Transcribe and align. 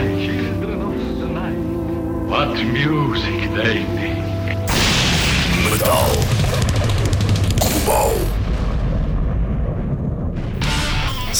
children 0.00 0.80
of 0.82 1.18
the 1.18 1.28
night. 1.28 1.58
What 2.28 2.54
music 2.54 3.50
they 3.54 3.84
make. 3.94 4.56
Metal. 5.64 6.39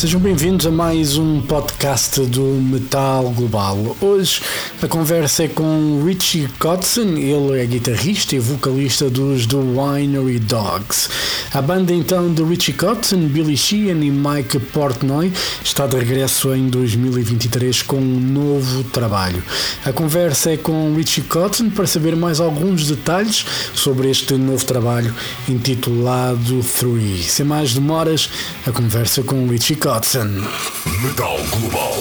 Sejam 0.00 0.18
bem-vindos 0.18 0.64
a 0.64 0.70
mais 0.70 1.18
um 1.18 1.42
podcast 1.42 2.22
do 2.22 2.40
Metal 2.42 3.22
Global. 3.32 3.94
Hoje 4.00 4.40
a 4.80 4.88
conversa 4.88 5.44
é 5.44 5.48
com 5.48 6.02
Richie 6.02 6.48
Kotzen, 6.58 7.18
ele 7.18 7.60
é 7.60 7.66
guitarrista 7.66 8.34
e 8.34 8.38
vocalista 8.38 9.10
dos 9.10 9.44
The 9.44 9.58
Winery 9.58 10.38
Dogs. 10.38 11.10
A 11.52 11.60
banda 11.60 11.92
então 11.92 12.32
de 12.32 12.42
Richie 12.42 12.72
Kotzen, 12.72 13.28
Billy 13.28 13.58
Sheehan 13.58 14.02
e 14.02 14.10
Mike 14.10 14.58
Portnoy 14.72 15.30
está 15.62 15.86
de 15.86 15.98
regresso 15.98 16.54
em 16.54 16.70
2023 16.70 17.82
com 17.82 17.98
um 17.98 18.20
novo 18.20 18.82
trabalho. 18.84 19.42
A 19.84 19.92
conversa 19.92 20.52
é 20.52 20.56
com 20.56 20.94
Richie 20.94 21.24
Kotzen 21.24 21.68
para 21.68 21.86
saber 21.86 22.16
mais 22.16 22.40
alguns 22.40 22.86
detalhes 22.86 23.44
sobre 23.74 24.08
este 24.08 24.32
novo 24.32 24.64
trabalho 24.64 25.14
intitulado 25.46 26.62
Three. 26.62 27.22
Sem 27.22 27.44
mais 27.44 27.74
demoras, 27.74 28.30
a 28.66 28.72
conversa 28.72 29.22
com 29.22 29.46
Richie 29.46 29.76
Kotzen. 29.76 29.89
Metal 29.90 31.36
Global. 31.50 31.94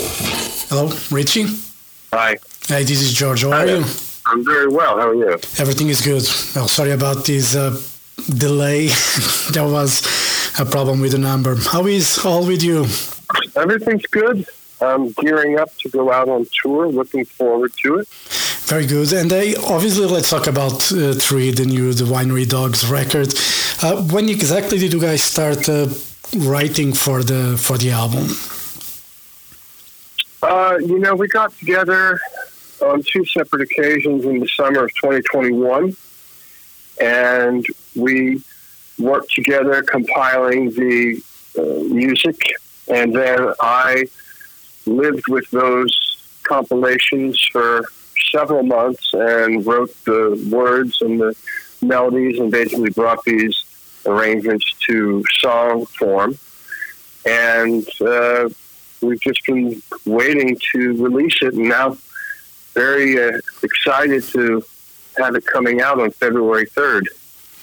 Hello, 0.70 0.92
Richie. 1.10 1.48
Hi. 2.14 2.38
Hey, 2.68 2.84
this 2.84 3.02
is 3.02 3.14
George. 3.14 3.42
How 3.42 3.52
are 3.52 3.66
you? 3.66 3.84
I'm 4.28 4.46
very 4.46 4.68
well. 4.68 5.00
How 5.00 5.08
are 5.10 5.16
you? 5.16 5.32
Everything 5.58 5.90
is 5.90 6.02
good. 6.02 6.22
Well, 6.56 6.68
sorry 6.68 6.92
about 6.92 7.26
this 7.26 7.56
uh, 7.56 7.82
delay. 8.38 8.90
there 9.54 9.68
was 9.68 10.06
a 10.60 10.66
problem 10.66 11.02
with 11.02 11.14
the 11.14 11.18
number. 11.18 11.56
How 11.56 11.88
is 11.88 12.24
all 12.24 12.46
with 12.46 12.62
you? 12.62 12.86
Everything's 13.56 14.06
good. 14.06 14.46
I'm 14.82 15.12
gearing 15.14 15.58
up 15.58 15.76
to 15.78 15.90
go 15.90 16.12
out 16.12 16.30
on 16.30 16.46
tour. 16.62 16.88
Looking 16.90 17.26
forward 17.26 17.74
to 17.84 17.98
it. 17.98 18.08
Very 18.68 18.86
good. 18.86 19.12
And 19.14 19.32
uh, 19.34 19.60
obviously, 19.66 20.06
let's 20.06 20.30
talk 20.30 20.46
about 20.46 20.92
uh, 20.92 21.14
Three, 21.14 21.50
the 21.50 21.66
new 21.66 21.92
The 21.94 22.04
Winery 22.04 22.48
Dogs 22.48 22.86
record. 22.86 23.34
Uh, 23.82 24.04
when 24.14 24.30
exactly 24.30 24.78
did 24.78 24.94
you 24.94 25.02
guys 25.02 25.24
start 25.24 25.68
uh, 25.68 25.88
writing 26.36 26.94
for 26.94 27.24
the 27.24 27.58
for 27.58 27.78
the 27.78 27.92
album? 27.92 28.28
Uh, 30.42 30.78
you 30.80 31.00
know, 31.00 31.16
we 31.16 31.28
got 31.28 31.52
together 31.58 32.20
on 32.82 33.04
two 33.04 33.26
separate 33.26 33.62
occasions 33.62 34.24
in 34.26 34.40
the 34.40 34.48
summer 34.48 34.86
of 34.86 34.90
2021, 34.96 35.96
and 37.02 37.66
we 37.96 38.42
worked 38.98 39.34
together 39.34 39.82
compiling 39.84 40.70
the 40.72 41.22
uh, 41.58 41.62
music, 41.94 42.38
and 42.88 43.14
then 43.14 43.54
I 43.60 44.06
lived 44.86 45.28
with 45.28 45.50
those 45.52 45.94
compilations 46.44 47.40
for 47.52 47.84
several 48.32 48.64
months 48.64 49.14
and 49.14 49.66
wrote 49.66 49.94
the 50.06 50.48
words 50.52 51.02
and 51.02 51.20
the 51.20 51.36
melodies 51.82 52.40
and 52.40 52.52
basically 52.52 52.90
brought 52.92 53.24
these 53.24 53.64
arrangements 54.06 54.74
to 54.88 55.24
song 55.40 55.86
form. 55.86 56.38
And 57.26 57.88
uh, 58.02 58.50
we've 59.02 59.22
just 59.22 59.46
been 59.46 59.82
waiting 60.06 60.58
to 60.72 61.04
release 61.04 61.38
it, 61.42 61.54
and 61.54 61.70
now 61.70 61.98
very 62.74 63.22
uh, 63.22 63.40
excited 63.62 64.24
to 64.24 64.64
have 65.18 65.36
it 65.36 65.46
coming 65.46 65.82
out 65.82 66.00
on 66.00 66.12
February 66.12 66.66
3rd, 66.66 67.04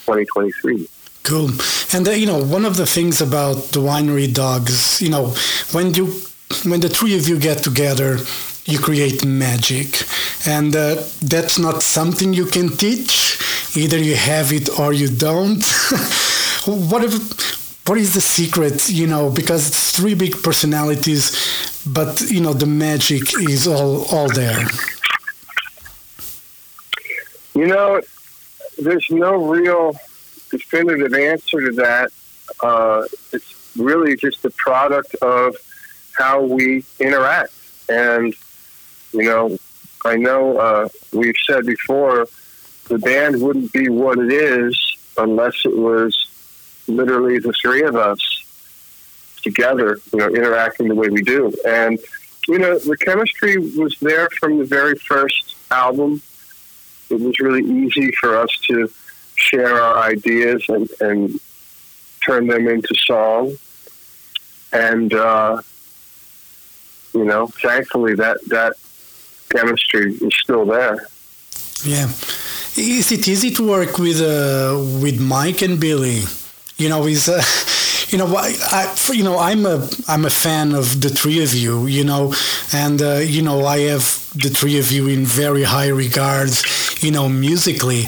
2023. 0.04 0.88
Cool. 1.22 1.50
And 1.92 2.06
uh, 2.06 2.12
you 2.12 2.26
know, 2.26 2.42
one 2.42 2.64
of 2.64 2.76
the 2.76 2.86
things 2.86 3.20
about 3.20 3.56
the 3.72 3.80
winery 3.80 4.32
dogs, 4.32 5.03
you 5.03 5.10
know, 5.10 5.34
when 5.72 5.94
you 5.94 6.06
when 6.64 6.80
the 6.80 6.88
three 6.88 7.16
of 7.16 7.28
you 7.28 7.38
get 7.38 7.64
together, 7.64 8.18
you 8.64 8.78
create 8.78 9.24
magic, 9.24 10.03
and 10.47 10.74
uh, 10.76 11.03
that's 11.20 11.58
not 11.58 11.82
something 11.82 12.32
you 12.32 12.47
can 12.47 12.68
teach. 12.68 13.38
Either 13.76 13.98
you 13.98 14.16
have 14.16 14.53
it 14.53 14.78
or 14.78 14.92
you 14.92 15.09
don't. 15.09 15.64
what 16.66 17.04
if, 17.04 17.87
what 17.87 17.98
is 17.98 18.14
the 18.14 18.20
secret? 18.20 18.88
You 18.88 19.06
know, 19.06 19.31
because 19.31 19.69
it's 19.69 19.97
three 19.97 20.14
big 20.14 20.42
personalities, 20.42 21.84
but 21.86 22.20
you 22.31 22.41
know 22.41 22.53
the 22.53 22.66
magic 22.66 23.22
is 23.41 23.66
all 23.66 24.06
all 24.06 24.28
there. 24.28 24.65
You 27.54 27.66
know, 27.66 28.00
there's 28.78 29.06
no 29.10 29.36
real 29.36 29.97
definitive 30.50 31.15
answer 31.15 31.60
to 31.60 31.72
that. 31.72 32.10
Uh, 32.62 33.04
it's 33.32 33.72
really 33.76 34.16
just 34.16 34.44
a 34.44 34.50
product 34.50 35.15
of 35.16 35.56
how 36.12 36.42
we 36.42 36.84
interact. 36.98 37.53
And, 37.88 38.34
you 39.12 39.22
know, 39.22 39.59
I 40.04 40.16
know 40.16 40.59
uh, 40.59 40.88
we've 41.12 41.34
said 41.47 41.66
before 41.66 42.26
the 42.88 42.98
band 42.98 43.41
wouldn't 43.41 43.72
be 43.72 43.88
what 43.88 44.19
it 44.19 44.32
is 44.32 44.97
unless 45.19 45.54
it 45.64 45.76
was 45.76 46.28
literally 46.88 47.38
the 47.38 47.52
three 47.60 47.82
of 47.82 47.97
us 47.97 48.20
together, 49.42 49.98
you 50.12 50.19
know, 50.19 50.28
interacting 50.28 50.88
the 50.88 50.94
way 50.94 51.08
we 51.08 51.22
do. 51.22 51.52
And, 51.66 51.98
you 52.48 52.58
know, 52.58 52.78
the 52.78 52.97
chemistry 52.97 53.58
was 53.58 53.97
there 54.00 54.28
from 54.38 54.58
the 54.58 54.64
very 54.64 54.97
first 54.97 55.56
album. 55.70 56.22
It 57.10 57.20
was 57.20 57.38
really 57.41 57.62
easy 57.62 58.10
for 58.12 58.36
us 58.36 58.50
to 58.69 58.91
share 59.36 59.80
our 59.80 59.98
ideas 60.04 60.64
and, 60.68 60.88
and 61.00 61.41
turn 62.24 62.47
them 62.47 62.68
into 62.68 62.94
song. 62.94 63.56
And, 64.72 65.12
uh, 65.14 65.62
you 67.14 67.24
know, 67.24 67.47
thankfully 67.47 68.14
that, 68.14 68.38
that 68.48 68.74
chemistry 69.50 70.14
is 70.14 70.34
still 70.42 70.64
there. 70.64 71.08
Yeah. 71.84 72.10
Is 72.78 73.10
it 73.10 73.26
easy 73.26 73.50
to 73.53 73.66
work 73.66 73.98
with 73.98 74.20
uh, 74.20 74.76
with 75.03 75.19
Mike 75.19 75.62
and 75.62 75.81
Billy? 75.81 76.20
You 76.76 76.91
know, 76.91 77.06
is 77.06 77.26
uh, 77.26 77.42
you 78.10 78.19
know, 78.19 78.37
I, 78.37 78.94
you 79.12 79.25
know, 79.25 79.38
I'm 79.38 79.64
a 79.64 79.88
I'm 80.06 80.26
a 80.26 80.31
fan 80.31 80.75
of 80.75 81.00
the 81.00 81.09
three 81.09 81.42
of 81.42 81.54
you. 81.54 81.86
You 81.86 82.04
know, 82.04 82.34
and 82.75 83.00
uh, 83.00 83.15
you 83.16 83.41
know, 83.41 83.65
I 83.65 83.78
have 83.92 84.04
the 84.34 84.50
three 84.50 84.78
of 84.78 84.92
you 84.92 85.09
in 85.09 85.25
very 85.25 85.62
high 85.62 85.88
regards. 85.88 87.03
You 87.03 87.12
know, 87.12 87.31
musically, 87.31 88.04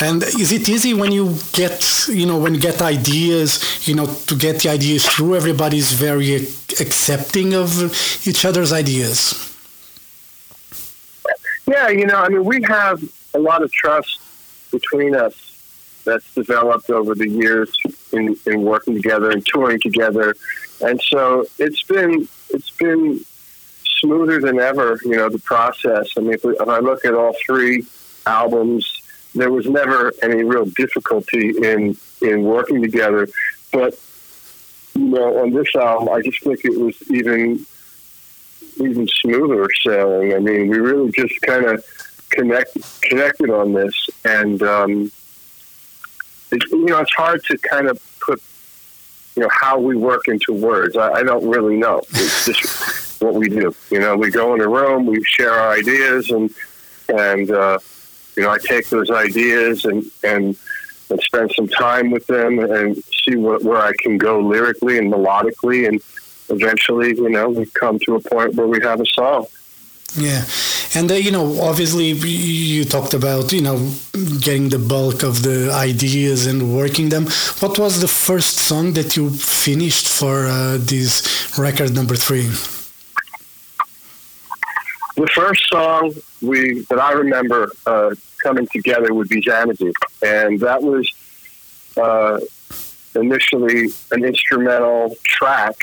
and 0.00 0.22
is 0.22 0.52
it 0.52 0.68
easy 0.68 0.94
when 0.94 1.10
you 1.10 1.36
get 1.52 2.06
you 2.06 2.26
know 2.26 2.38
when 2.38 2.54
you 2.54 2.60
get 2.60 2.80
ideas? 2.80 3.88
You 3.88 3.96
know, 3.96 4.06
to 4.06 4.36
get 4.36 4.62
the 4.62 4.68
ideas 4.68 5.04
through. 5.04 5.34
Everybody's 5.34 5.92
very 5.92 6.36
accepting 6.78 7.54
of 7.54 7.70
each 8.24 8.44
other's 8.44 8.72
ideas. 8.72 9.48
Yeah, 11.66 11.88
you 11.88 12.06
know, 12.06 12.16
I 12.16 12.28
mean, 12.28 12.44
we 12.44 12.62
have 12.62 13.02
a 13.34 13.38
lot 13.38 13.62
of 13.62 13.72
trust 13.72 14.20
between 14.70 15.14
us 15.14 15.34
that's 16.04 16.34
developed 16.34 16.90
over 16.90 17.14
the 17.14 17.28
years 17.28 17.76
in, 18.12 18.36
in 18.46 18.62
working 18.62 18.94
together 18.94 19.30
and 19.30 19.44
touring 19.46 19.80
together, 19.80 20.34
and 20.84 21.00
so 21.00 21.46
it's 21.58 21.82
been 21.84 22.28
it's 22.50 22.70
been 22.70 23.24
smoother 24.00 24.40
than 24.40 24.58
ever. 24.58 24.98
You 25.04 25.16
know, 25.16 25.28
the 25.28 25.38
process. 25.38 26.08
I 26.16 26.20
mean, 26.20 26.34
if, 26.34 26.44
we, 26.44 26.52
if 26.52 26.68
I 26.68 26.80
look 26.80 27.04
at 27.04 27.14
all 27.14 27.34
three 27.46 27.84
albums, 28.26 29.02
there 29.34 29.50
was 29.50 29.66
never 29.66 30.12
any 30.22 30.42
real 30.42 30.64
difficulty 30.64 31.50
in 31.50 31.96
in 32.20 32.42
working 32.42 32.82
together, 32.82 33.28
but 33.72 33.98
you 34.94 35.06
know, 35.06 35.42
on 35.42 35.52
this 35.52 35.74
album, 35.74 36.08
I 36.10 36.20
just 36.20 36.42
think 36.42 36.64
it 36.64 36.78
was 36.78 36.96
even 37.10 37.64
even 38.76 39.06
smoother 39.08 39.68
sailing. 39.84 40.34
I 40.34 40.38
mean, 40.38 40.68
we 40.68 40.78
really 40.78 41.10
just 41.12 41.40
kind 41.42 41.64
of 41.64 41.84
connect 42.32 43.02
connected 43.02 43.50
on 43.50 43.72
this, 43.72 43.94
and 44.24 44.62
um, 44.62 45.12
it, 46.50 46.62
you 46.70 46.86
know, 46.86 46.98
it's 46.98 47.14
hard 47.14 47.42
to 47.44 47.58
kind 47.58 47.88
of 47.88 48.00
put 48.20 48.42
you 49.36 49.42
know 49.42 49.48
how 49.50 49.78
we 49.78 49.96
work 49.96 50.28
into 50.28 50.52
words. 50.52 50.96
I, 50.96 51.12
I 51.12 51.22
don't 51.22 51.48
really 51.48 51.76
know. 51.76 52.02
It's 52.10 52.46
just 52.46 53.22
what 53.22 53.34
we 53.34 53.48
do. 53.48 53.74
You 53.90 54.00
know, 54.00 54.16
we 54.16 54.30
go 54.30 54.54
in 54.54 54.60
a 54.60 54.68
room, 54.68 55.06
we 55.06 55.22
share 55.24 55.52
our 55.52 55.72
ideas, 55.72 56.30
and 56.30 56.50
and 57.08 57.50
uh, 57.50 57.78
you 58.36 58.42
know, 58.42 58.50
I 58.50 58.58
take 58.58 58.88
those 58.88 59.10
ideas 59.10 59.84
and 59.84 60.04
and 60.24 60.56
and 61.10 61.20
spend 61.20 61.52
some 61.54 61.68
time 61.68 62.10
with 62.10 62.26
them 62.26 62.58
and 62.58 62.96
see 63.24 63.36
what, 63.36 63.62
where 63.62 63.80
I 63.80 63.92
can 63.98 64.16
go 64.16 64.40
lyrically 64.40 64.96
and 64.98 65.12
melodically 65.12 65.86
and 65.86 66.00
eventually, 66.48 67.08
you 67.08 67.28
know, 67.28 67.48
we 67.50 67.66
come 67.66 67.98
to 68.00 68.16
a 68.16 68.20
point 68.20 68.54
where 68.54 68.66
we 68.66 68.80
have 68.82 69.00
a 69.00 69.06
song. 69.06 69.46
Yeah, 70.14 70.44
and 70.94 71.10
uh, 71.10 71.14
you 71.14 71.30
know, 71.30 71.60
obviously, 71.60 72.12
you 72.12 72.84
talked 72.84 73.14
about 73.14 73.52
you 73.52 73.62
know 73.62 73.90
getting 74.40 74.68
the 74.68 74.78
bulk 74.78 75.22
of 75.22 75.42
the 75.42 75.70
ideas 75.72 76.46
and 76.46 76.74
working 76.76 77.08
them. 77.08 77.26
What 77.60 77.78
was 77.78 78.00
the 78.00 78.08
first 78.08 78.58
song 78.58 78.92
that 78.94 79.16
you 79.16 79.30
finished 79.30 80.08
for 80.08 80.46
uh, 80.46 80.78
this 80.78 81.58
record 81.58 81.94
number 81.94 82.14
three? 82.14 82.48
The 85.16 85.28
first 85.34 85.68
song 85.68 86.12
we 86.40 86.80
that 86.90 86.98
I 86.98 87.12
remember 87.12 87.70
uh, 87.86 88.14
coming 88.42 88.66
together 88.66 89.14
would 89.14 89.28
be 89.28 89.40
Xanadu, 89.40 89.92
and 90.22 90.60
that 90.60 90.82
was 90.82 91.10
uh, 91.96 92.38
initially 93.14 93.88
an 94.10 94.24
instrumental 94.24 95.16
track 95.24 95.76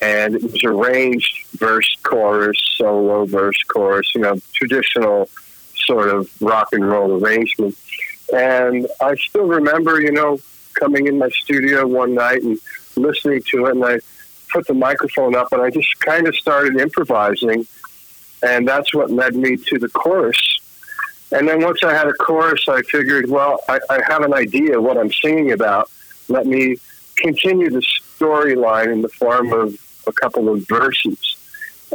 and 0.00 0.34
it 0.34 0.42
was 0.42 0.64
arranged 0.64 1.46
verse 1.52 1.96
chorus 2.02 2.58
solo 2.76 3.24
verse 3.24 3.62
chorus 3.68 4.14
you 4.14 4.20
know 4.20 4.36
traditional 4.52 5.28
sort 5.86 6.08
of 6.08 6.30
rock 6.40 6.68
and 6.72 6.86
roll 6.86 7.22
arrangement. 7.22 7.76
And 8.32 8.86
I 9.00 9.14
still 9.16 9.44
remember, 9.44 10.00
you 10.00 10.12
know, 10.12 10.38
coming 10.74 11.06
in 11.06 11.18
my 11.18 11.28
studio 11.28 11.86
one 11.86 12.14
night 12.14 12.42
and 12.42 12.58
listening 12.96 13.42
to 13.50 13.66
it, 13.66 13.76
and 13.76 13.84
I 13.84 13.98
put 14.52 14.66
the 14.66 14.74
microphone 14.74 15.34
up 15.34 15.52
and 15.52 15.60
I 15.62 15.70
just 15.70 15.98
kind 16.00 16.26
of 16.26 16.34
started 16.36 16.76
improvising. 16.76 17.66
And 18.42 18.68
that's 18.68 18.92
what 18.94 19.10
led 19.10 19.34
me 19.34 19.56
to 19.56 19.78
the 19.78 19.88
chorus. 19.88 20.40
And 21.32 21.48
then 21.48 21.62
once 21.62 21.82
I 21.82 21.92
had 21.92 22.06
a 22.06 22.12
chorus, 22.12 22.68
I 22.68 22.82
figured, 22.82 23.28
well, 23.28 23.58
I, 23.68 23.80
I 23.90 24.00
have 24.06 24.22
an 24.22 24.34
idea 24.34 24.80
what 24.80 24.98
I'm 24.98 25.10
singing 25.10 25.52
about. 25.52 25.90
Let 26.28 26.46
me 26.46 26.76
continue 27.16 27.70
the 27.70 27.82
storyline 28.18 28.92
in 28.92 29.02
the 29.02 29.08
form 29.08 29.52
of 29.52 29.76
a 30.06 30.12
couple 30.12 30.48
of 30.48 30.66
verses. 30.68 31.36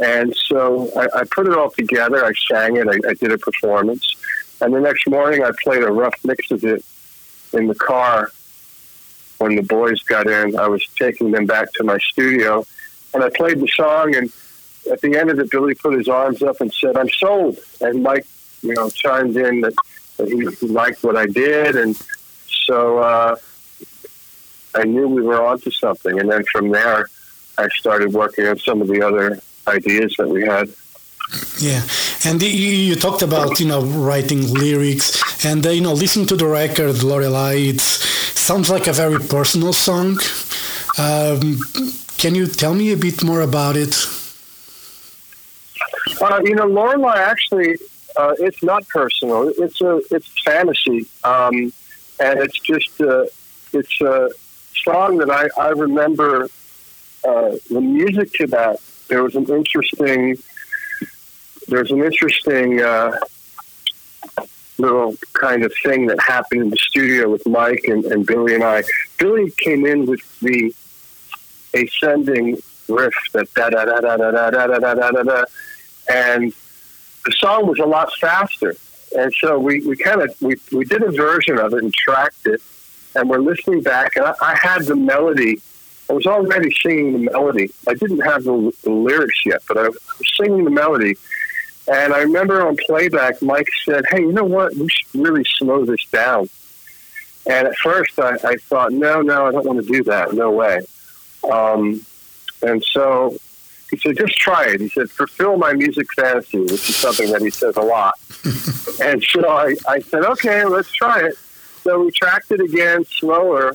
And 0.02 0.34
so 0.34 0.90
I, 0.96 1.20
I 1.20 1.24
put 1.24 1.46
it 1.46 1.54
all 1.54 1.70
together. 1.70 2.24
I 2.24 2.32
sang 2.50 2.76
it. 2.76 2.88
I, 2.88 3.08
I 3.08 3.14
did 3.14 3.32
a 3.32 3.38
performance. 3.38 4.16
And 4.60 4.74
the 4.74 4.80
next 4.80 5.06
morning, 5.08 5.42
I 5.42 5.50
played 5.62 5.82
a 5.82 5.90
rough 5.90 6.14
mix 6.24 6.50
of 6.50 6.64
it 6.64 6.84
in 7.52 7.66
the 7.66 7.74
car 7.74 8.30
when 9.38 9.56
the 9.56 9.62
boys 9.62 10.02
got 10.02 10.26
in. 10.26 10.58
I 10.58 10.68
was 10.68 10.86
taking 10.98 11.30
them 11.30 11.46
back 11.46 11.72
to 11.74 11.84
my 11.84 11.98
studio, 11.98 12.66
and 13.14 13.24
I 13.24 13.30
played 13.30 13.60
the 13.60 13.68
song. 13.68 14.14
And 14.14 14.30
at 14.90 15.00
the 15.00 15.16
end 15.16 15.30
of 15.30 15.38
it, 15.38 15.50
Billy 15.50 15.74
put 15.74 15.96
his 15.96 16.08
arms 16.08 16.42
up 16.42 16.60
and 16.60 16.72
said, 16.72 16.96
"I'm 16.96 17.08
sold." 17.08 17.58
And 17.80 18.02
Mike, 18.02 18.26
you 18.62 18.74
know, 18.74 18.90
chimed 18.90 19.36
in 19.36 19.62
that, 19.62 19.74
that 20.18 20.28
he, 20.28 20.66
liked 20.66 21.02
what 21.02 21.16
I 21.16 21.26
did, 21.26 21.76
and 21.76 21.96
so 22.66 22.98
uh, 22.98 23.36
I 24.74 24.84
knew 24.84 25.08
we 25.08 25.22
were 25.22 25.42
onto 25.44 25.70
something. 25.70 26.20
And 26.20 26.30
then 26.30 26.44
from 26.52 26.68
there, 26.68 27.08
I 27.60 27.68
started 27.78 28.12
working 28.12 28.46
on 28.46 28.58
some 28.58 28.80
of 28.80 28.88
the 28.88 29.02
other 29.02 29.38
ideas 29.68 30.14
that 30.18 30.28
we 30.28 30.42
had. 30.46 30.68
Yeah, 31.58 31.82
and 32.24 32.42
you, 32.42 32.48
you 32.48 32.96
talked 32.96 33.22
about 33.22 33.60
you 33.60 33.68
know 33.68 33.82
writing 33.82 34.42
lyrics, 34.52 35.44
and 35.44 35.64
uh, 35.64 35.70
you 35.70 35.82
know 35.82 35.92
listening 35.92 36.26
to 36.28 36.36
the 36.36 36.46
record, 36.46 37.02
Lorelei. 37.02 37.54
It 37.72 37.80
sounds 37.80 38.68
like 38.68 38.86
a 38.88 38.92
very 38.92 39.20
personal 39.20 39.72
song. 39.72 40.18
Um, 40.98 41.60
can 42.18 42.34
you 42.34 42.46
tell 42.46 42.74
me 42.74 42.92
a 42.92 42.96
bit 42.96 43.22
more 43.22 43.42
about 43.42 43.76
it? 43.76 43.94
Uh, 46.20 46.40
you 46.44 46.54
know, 46.54 46.66
Lorelei 46.66 47.18
actually, 47.18 47.76
uh, 48.16 48.34
it's 48.38 48.62
not 48.62 48.88
personal. 48.88 49.52
It's 49.56 49.80
a 49.80 50.00
it's 50.10 50.30
fantasy, 50.42 51.06
um, 51.22 51.72
and 52.18 52.40
it's 52.44 52.58
just 52.58 53.00
uh, 53.00 53.26
it's 53.72 54.00
a 54.00 54.30
song 54.84 55.18
that 55.18 55.30
I 55.30 55.48
I 55.60 55.68
remember 55.68 56.48
uh, 57.26 57.56
the 57.70 57.80
music 57.80 58.32
to 58.34 58.46
that. 58.48 58.80
There 59.08 59.22
was 59.22 59.34
an 59.34 59.48
interesting 59.48 60.38
there's 61.68 61.90
an 61.90 62.02
interesting 62.02 62.80
uh, 62.80 63.16
little 64.78 65.14
kind 65.34 65.64
of 65.64 65.72
thing 65.82 66.06
that 66.06 66.20
happened 66.20 66.62
in 66.62 66.70
the 66.70 66.76
studio 66.76 67.28
with 67.28 67.46
Mike 67.46 67.84
and, 67.84 68.04
and 68.06 68.26
Billy 68.26 68.54
and 68.54 68.64
I. 68.64 68.82
Billy 69.18 69.50
came 69.52 69.86
in 69.86 70.06
with 70.06 70.40
the 70.40 70.74
ascending 71.74 72.58
riff 72.88 73.14
that 73.32 73.52
da 73.54 73.70
da 73.70 73.84
da 73.84 74.00
da 74.00 74.16
da 74.16 74.30
da 74.30 74.50
da 74.50 74.66
da 74.66 74.94
da 74.94 75.10
da 75.10 75.22
da, 75.22 75.44
and 76.12 76.52
the 77.24 77.32
song 77.38 77.66
was 77.66 77.78
a 77.78 77.86
lot 77.86 78.12
faster. 78.20 78.74
And 79.16 79.32
so 79.34 79.58
we, 79.58 79.84
we 79.86 79.96
kind 79.96 80.22
of 80.22 80.34
we, 80.40 80.56
we 80.72 80.84
did 80.84 81.02
a 81.02 81.10
version 81.10 81.58
of 81.58 81.72
it 81.74 81.82
and 81.82 81.92
tracked 81.92 82.46
it, 82.46 82.62
and 83.14 83.28
we're 83.28 83.38
listening 83.38 83.82
back. 83.82 84.16
And 84.16 84.24
I, 84.24 84.34
I 84.40 84.54
had 84.56 84.84
the 84.84 84.96
melody. 84.96 85.60
I 86.10 86.12
was 86.12 86.26
already 86.26 86.74
singing 86.82 87.12
the 87.12 87.30
melody. 87.30 87.70
I 87.88 87.94
didn't 87.94 88.20
have 88.20 88.44
the, 88.44 88.72
the 88.82 88.90
lyrics 88.90 89.46
yet, 89.46 89.62
but 89.68 89.78
I 89.78 89.88
was 89.88 89.98
singing 90.36 90.64
the 90.64 90.70
melody 90.70 91.14
and 91.90 92.14
I 92.14 92.20
remember 92.20 92.66
on 92.66 92.76
playback, 92.76 93.42
Mike 93.42 93.68
said, 93.84 94.04
"Hey, 94.10 94.20
you 94.20 94.32
know 94.32 94.44
what? 94.44 94.74
We 94.74 94.88
should 94.88 95.20
really 95.20 95.44
slow 95.58 95.84
this 95.84 96.04
down." 96.12 96.48
And 97.46 97.66
at 97.66 97.76
first, 97.76 98.18
I, 98.18 98.36
I 98.44 98.56
thought, 98.56 98.92
"No, 98.92 99.22
no, 99.22 99.46
I 99.46 99.52
don't 99.52 99.66
want 99.66 99.84
to 99.84 99.92
do 99.92 100.04
that. 100.04 100.32
No 100.32 100.50
way." 100.52 100.80
Um, 101.50 102.04
and 102.62 102.82
so 102.84 103.36
he 103.90 103.96
said, 103.96 104.18
"Just 104.18 104.36
try 104.36 104.68
it." 104.68 104.80
He 104.80 104.88
said, 104.88 105.10
"Fulfill 105.10 105.56
my 105.56 105.72
music 105.72 106.06
fantasy," 106.14 106.60
which 106.60 106.88
is 106.88 106.96
something 106.96 107.32
that 107.32 107.42
he 107.42 107.50
says 107.50 107.76
a 107.76 107.82
lot. 107.82 108.14
and 109.02 109.22
so 109.24 109.48
I, 109.48 109.74
I 109.88 109.98
said, 109.98 110.24
"Okay, 110.24 110.64
let's 110.66 110.92
try 110.92 111.24
it." 111.24 111.34
So 111.82 112.04
we 112.04 112.12
tracked 112.12 112.52
it 112.52 112.60
again, 112.60 113.04
slower, 113.06 113.74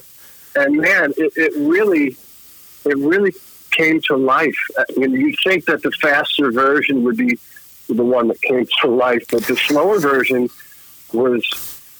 and 0.55 0.77
man, 0.77 1.11
it, 1.17 1.33
it 1.35 1.53
really, 1.57 2.15
it 2.85 2.97
really 2.97 3.33
came 3.71 4.01
to 4.01 4.15
life. 4.15 4.57
I 4.77 4.83
mean, 4.97 5.11
you 5.11 5.35
think 5.43 5.65
that 5.65 5.81
the 5.81 5.91
faster 5.91 6.51
version 6.51 7.03
would 7.03 7.17
be 7.17 7.37
the 7.87 8.03
one 8.03 8.27
that 8.29 8.41
came 8.41 8.65
to 8.81 8.87
life. 8.87 9.25
But 9.31 9.43
the 9.43 9.55
slower 9.55 9.99
version 9.99 10.49
was 11.13 11.43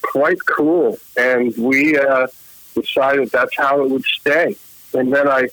quite 0.02 0.44
cool, 0.46 0.98
and 1.16 1.54
we 1.56 1.98
uh, 1.98 2.26
decided 2.74 3.30
that's 3.30 3.56
how 3.56 3.82
it 3.82 3.90
would 3.90 4.04
stay. 4.04 4.56
And 4.94 5.12
then 5.12 5.28
I, 5.28 5.48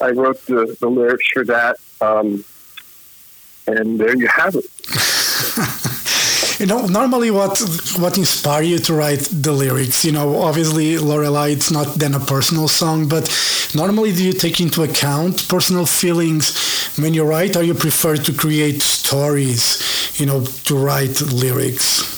I 0.00 0.10
wrote 0.10 0.44
the, 0.46 0.76
the 0.80 0.88
lyrics 0.88 1.26
for 1.32 1.44
that, 1.44 1.76
um, 2.00 2.44
and 3.66 3.98
there 3.98 4.16
you 4.16 4.28
have 4.28 4.54
it. 4.56 5.90
you 6.58 6.66
know 6.66 6.86
normally 6.86 7.30
what 7.30 7.60
what 7.98 8.16
inspired 8.18 8.66
you 8.66 8.78
to 8.78 8.94
write 8.94 9.20
the 9.30 9.52
lyrics? 9.52 10.04
You 10.04 10.12
know 10.12 10.42
obviously 10.42 10.98
lorelei 10.98 11.50
it's 11.50 11.70
not 11.70 11.94
then 11.94 12.14
a 12.14 12.20
personal 12.20 12.68
song 12.68 13.08
but 13.08 13.24
normally 13.74 14.12
do 14.12 14.24
you 14.24 14.32
take 14.32 14.60
into 14.60 14.82
account 14.82 15.48
personal 15.48 15.86
feelings 15.86 16.44
when 16.98 17.14
you 17.14 17.24
write 17.24 17.56
or 17.56 17.62
you 17.62 17.74
prefer 17.74 18.16
to 18.16 18.32
create 18.32 18.82
stories 18.82 20.18
you 20.18 20.26
know 20.26 20.44
to 20.68 20.76
write 20.76 21.20
lyrics? 21.20 22.10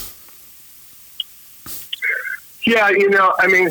Yeah 2.66 2.88
you 2.90 3.10
know 3.10 3.32
i 3.38 3.46
mean 3.46 3.68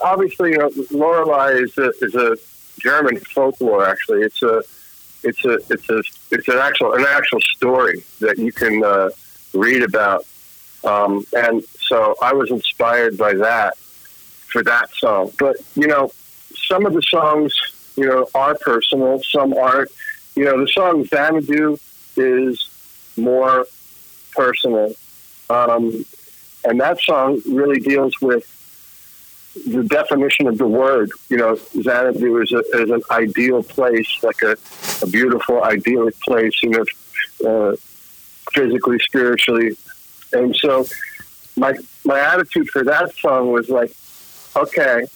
obviously 0.00 0.50
you 0.52 0.58
know 0.58 0.70
lorelei 0.90 1.50
is 1.52 1.76
a, 1.78 1.92
is 2.00 2.14
a 2.14 2.36
german 2.82 3.16
folklore 3.34 3.86
actually. 3.86 4.22
It's 4.22 4.42
a 4.42 4.62
it's 5.22 5.44
a 5.44 5.54
it's 5.70 5.88
a 5.88 6.02
it's 6.30 6.48
an 6.48 6.58
actual 6.58 6.94
an 6.94 7.06
actual 7.08 7.40
story 7.40 8.04
that 8.20 8.38
you 8.38 8.52
can 8.52 8.82
uh, 8.82 9.10
read 9.52 9.82
about. 9.82 10.24
Um, 10.84 11.24
and 11.32 11.62
so 11.64 12.16
I 12.20 12.32
was 12.32 12.50
inspired 12.50 13.16
by 13.16 13.34
that 13.34 13.76
for 13.76 14.62
that 14.64 14.90
song. 14.90 15.32
But, 15.38 15.56
you 15.74 15.86
know, 15.86 16.10
some 16.54 16.86
of 16.86 16.92
the 16.92 17.02
songs, 17.02 17.54
you 17.96 18.06
know, 18.06 18.26
are 18.34 18.56
personal, 18.56 19.20
some 19.22 19.54
aren't. 19.54 19.90
You 20.34 20.44
know, 20.44 20.60
the 20.60 20.68
song 20.68 21.04
Xanadu 21.04 21.78
is 22.16 22.68
more 23.16 23.66
personal. 24.32 24.94
Um, 25.50 26.04
and 26.64 26.80
that 26.80 27.00
song 27.00 27.42
really 27.48 27.80
deals 27.80 28.18
with 28.20 28.48
the 29.66 29.82
definition 29.84 30.46
of 30.46 30.56
the 30.56 30.66
word. 30.66 31.10
You 31.28 31.36
know, 31.36 31.56
Xanadu 31.56 32.40
is, 32.40 32.52
a, 32.52 32.60
is 32.82 32.90
an 32.90 33.02
ideal 33.10 33.62
place, 33.62 34.08
like 34.22 34.42
a, 34.42 34.56
a 35.02 35.06
beautiful, 35.06 35.62
idyllic 35.62 36.18
place, 36.20 36.62
you 36.62 36.70
know, 36.70 36.84
uh, 37.46 37.76
physically, 38.52 38.98
spiritually. 38.98 39.76
And 40.32 40.54
so 40.56 40.86
my 41.56 41.74
my 42.04 42.18
attitude 42.18 42.68
for 42.68 42.84
that 42.84 43.14
song 43.16 43.52
was 43.52 43.68
like, 43.68 43.92
okay, 44.56 45.06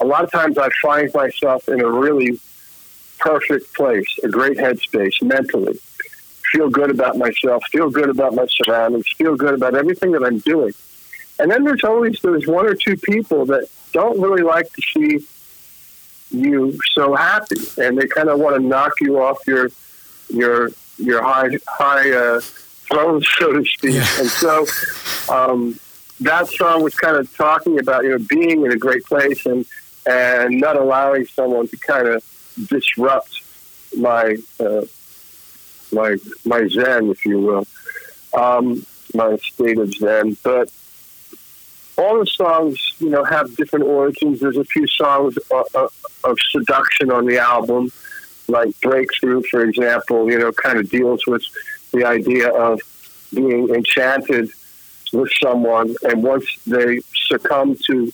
a 0.00 0.04
lot 0.04 0.24
of 0.24 0.30
times 0.30 0.58
I 0.58 0.68
find 0.82 1.12
myself 1.14 1.68
in 1.68 1.80
a 1.80 1.90
really 1.90 2.38
perfect 3.18 3.74
place, 3.74 4.18
a 4.22 4.28
great 4.28 4.58
headspace 4.58 5.22
mentally. 5.22 5.78
Feel 6.52 6.68
good 6.70 6.90
about 6.90 7.16
myself, 7.16 7.64
feel 7.70 7.90
good 7.90 8.08
about 8.08 8.34
my 8.34 8.46
surroundings, 8.48 9.06
feel 9.16 9.36
good 9.36 9.54
about 9.54 9.74
everything 9.74 10.12
that 10.12 10.22
I'm 10.22 10.38
doing. 10.38 10.72
And 11.38 11.50
then 11.50 11.64
there's 11.64 11.84
always 11.84 12.20
those 12.20 12.46
one 12.46 12.66
or 12.66 12.74
two 12.74 12.96
people 12.96 13.46
that 13.46 13.68
don't 13.92 14.20
really 14.20 14.42
like 14.42 14.70
to 14.72 14.82
see 14.82 15.26
you 16.30 16.78
so 16.92 17.14
happy, 17.14 17.56
and 17.78 17.96
they 17.98 18.06
kind 18.06 18.28
of 18.28 18.38
want 18.38 18.56
to 18.56 18.62
knock 18.62 18.92
you 19.00 19.20
off 19.20 19.38
your 19.46 19.70
your 20.28 20.70
your 20.98 21.22
high 21.22 21.50
high 21.68 22.12
uh, 22.12 22.40
throne, 22.40 23.22
so 23.38 23.52
to 23.52 23.64
speak. 23.64 23.94
Yeah. 23.94 24.20
And 24.20 24.28
so 24.28 24.66
um, 25.28 25.78
that 26.20 26.48
song 26.48 26.82
was 26.82 26.94
kind 26.94 27.16
of 27.16 27.34
talking 27.36 27.78
about 27.78 28.04
you 28.04 28.10
know 28.10 28.24
being 28.28 28.64
in 28.64 28.72
a 28.72 28.76
great 28.76 29.04
place 29.04 29.46
and 29.46 29.66
and 30.06 30.60
not 30.60 30.76
allowing 30.76 31.26
someone 31.26 31.68
to 31.68 31.76
kind 31.76 32.08
of 32.08 32.24
disrupt 32.68 33.42
my 33.96 34.36
uh, 34.60 34.82
my 35.92 36.16
my 36.44 36.68
zen, 36.68 37.10
if 37.10 37.24
you 37.24 37.40
will, 37.40 37.66
um, 38.36 38.86
my 39.14 39.36
state 39.36 39.78
of 39.78 39.92
zen. 39.94 40.36
But 40.42 40.70
all 41.98 42.18
the 42.18 42.26
songs, 42.26 42.78
you 42.98 43.08
know, 43.08 43.24
have 43.24 43.56
different 43.56 43.86
origins. 43.86 44.40
There's 44.40 44.56
a 44.56 44.64
few 44.64 44.86
songs 44.86 45.36
of, 45.36 45.66
uh, 45.74 45.84
uh, 45.84 45.88
of 46.24 46.38
seduction 46.50 47.10
on 47.10 47.24
the 47.26 47.38
album 47.38 47.90
like 48.48 48.78
Breakthrough, 48.80 49.42
for 49.50 49.64
example, 49.64 50.30
you 50.30 50.38
know, 50.38 50.52
kind 50.52 50.78
of 50.78 50.88
deals 50.88 51.26
with 51.26 51.42
the 51.92 52.04
idea 52.04 52.48
of 52.50 52.80
being 53.34 53.68
enchanted 53.70 54.50
with 55.12 55.30
someone, 55.42 55.94
and 56.02 56.22
once 56.22 56.46
they 56.66 57.00
succumb 57.28 57.76
to 57.86 58.12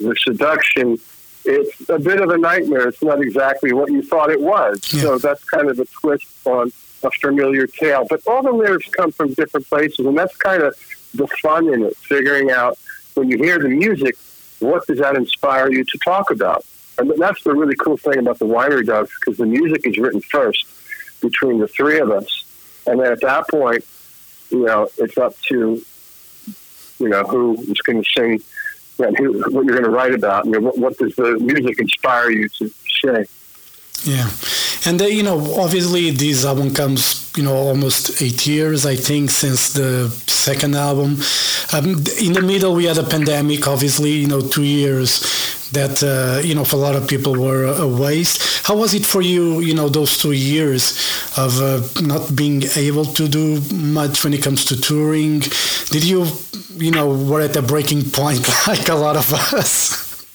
the 0.00 0.14
seduction, 0.16 0.98
it's 1.44 1.88
a 1.88 1.98
bit 1.98 2.20
of 2.20 2.30
a 2.30 2.38
nightmare. 2.38 2.88
It's 2.88 3.02
not 3.02 3.20
exactly 3.20 3.72
what 3.72 3.90
you 3.90 4.02
thought 4.02 4.30
it 4.30 4.40
was. 4.40 4.80
Yeah. 4.92 5.02
So 5.02 5.18
that's 5.18 5.42
kind 5.44 5.68
of 5.68 5.78
a 5.78 5.84
twist 5.86 6.26
on 6.44 6.72
a 7.02 7.10
familiar 7.10 7.66
tale. 7.66 8.06
But 8.08 8.20
all 8.26 8.42
the 8.42 8.52
lyrics 8.52 8.88
come 8.90 9.12
from 9.12 9.32
different 9.34 9.68
places, 9.68 10.06
and 10.06 10.16
that's 10.16 10.36
kind 10.36 10.62
of 10.62 10.76
the 11.14 11.26
fun 11.42 11.72
in 11.72 11.84
it, 11.84 11.96
figuring 11.96 12.50
out 12.50 12.78
when 13.14 13.28
you 13.28 13.38
hear 13.38 13.58
the 13.58 13.68
music, 13.68 14.16
what 14.60 14.86
does 14.86 14.98
that 14.98 15.16
inspire 15.16 15.70
you 15.70 15.84
to 15.84 15.98
talk 16.04 16.30
about? 16.30 16.64
And 16.98 17.10
that's 17.16 17.42
the 17.44 17.54
really 17.54 17.76
cool 17.76 17.96
thing 17.96 18.18
about 18.18 18.38
the 18.38 18.46
winery 18.46 18.84
dogs, 18.84 19.10
because 19.20 19.38
the 19.38 19.46
music 19.46 19.86
is 19.86 19.96
written 19.98 20.20
first 20.20 20.66
between 21.20 21.58
the 21.58 21.68
three 21.68 21.98
of 21.98 22.10
us. 22.10 22.44
And 22.86 23.00
then 23.00 23.12
at 23.12 23.20
that 23.20 23.48
point, 23.48 23.84
you 24.50 24.64
know, 24.64 24.88
it's 24.98 25.16
up 25.18 25.38
to, 25.48 25.80
you 26.98 27.08
know, 27.08 27.22
who 27.22 27.54
is 27.54 27.80
going 27.82 28.02
to 28.02 28.08
sing 28.16 28.42
and 28.98 29.16
who, 29.16 29.40
what 29.50 29.64
you're 29.64 29.76
going 29.76 29.84
to 29.84 29.90
write 29.90 30.14
about. 30.14 30.46
Know, 30.46 30.60
what, 30.60 30.78
what 30.78 30.98
does 30.98 31.14
the 31.14 31.38
music 31.38 31.78
inspire 31.78 32.30
you 32.30 32.48
to 32.48 32.68
say? 33.02 33.26
Yeah, 34.04 34.30
and 34.86 35.02
uh, 35.02 35.06
you 35.06 35.24
know, 35.24 35.54
obviously, 35.56 36.10
this 36.10 36.44
album 36.44 36.72
comes, 36.72 37.32
you 37.36 37.42
know, 37.42 37.54
almost 37.54 38.22
eight 38.22 38.46
years, 38.46 38.86
I 38.86 38.94
think, 38.94 39.30
since 39.30 39.72
the 39.72 40.08
second 40.28 40.76
album. 40.76 41.18
Um, 41.72 42.04
in 42.20 42.32
the 42.32 42.42
middle, 42.42 42.74
we 42.74 42.84
had 42.84 42.96
a 42.96 43.02
pandemic, 43.02 43.66
obviously, 43.66 44.12
you 44.12 44.28
know, 44.28 44.40
two 44.40 44.62
years 44.62 45.47
that 45.72 46.02
uh, 46.02 46.40
you 46.46 46.54
know 46.54 46.64
for 46.64 46.76
a 46.76 46.78
lot 46.78 46.96
of 46.96 47.06
people 47.08 47.34
were 47.34 47.64
a 47.64 47.86
waste. 47.86 48.66
How 48.66 48.76
was 48.76 48.94
it 48.94 49.04
for 49.04 49.22
you? 49.22 49.60
You 49.60 49.74
know 49.74 49.88
those 49.88 50.18
two 50.18 50.32
years 50.32 50.92
of 51.36 51.60
uh, 51.60 51.80
not 52.02 52.34
being 52.34 52.62
able 52.76 53.04
to 53.04 53.28
do 53.28 53.60
much 53.74 54.24
when 54.24 54.34
it 54.34 54.42
comes 54.42 54.64
to 54.66 54.80
touring. 54.80 55.40
Did 55.90 56.04
you, 56.04 56.26
you 56.76 56.90
know, 56.90 57.08
were 57.08 57.40
at 57.40 57.56
a 57.56 57.62
breaking 57.62 58.10
point 58.10 58.46
like 58.66 58.88
a 58.88 58.94
lot 58.94 59.16
of 59.16 59.32
us? 59.32 60.26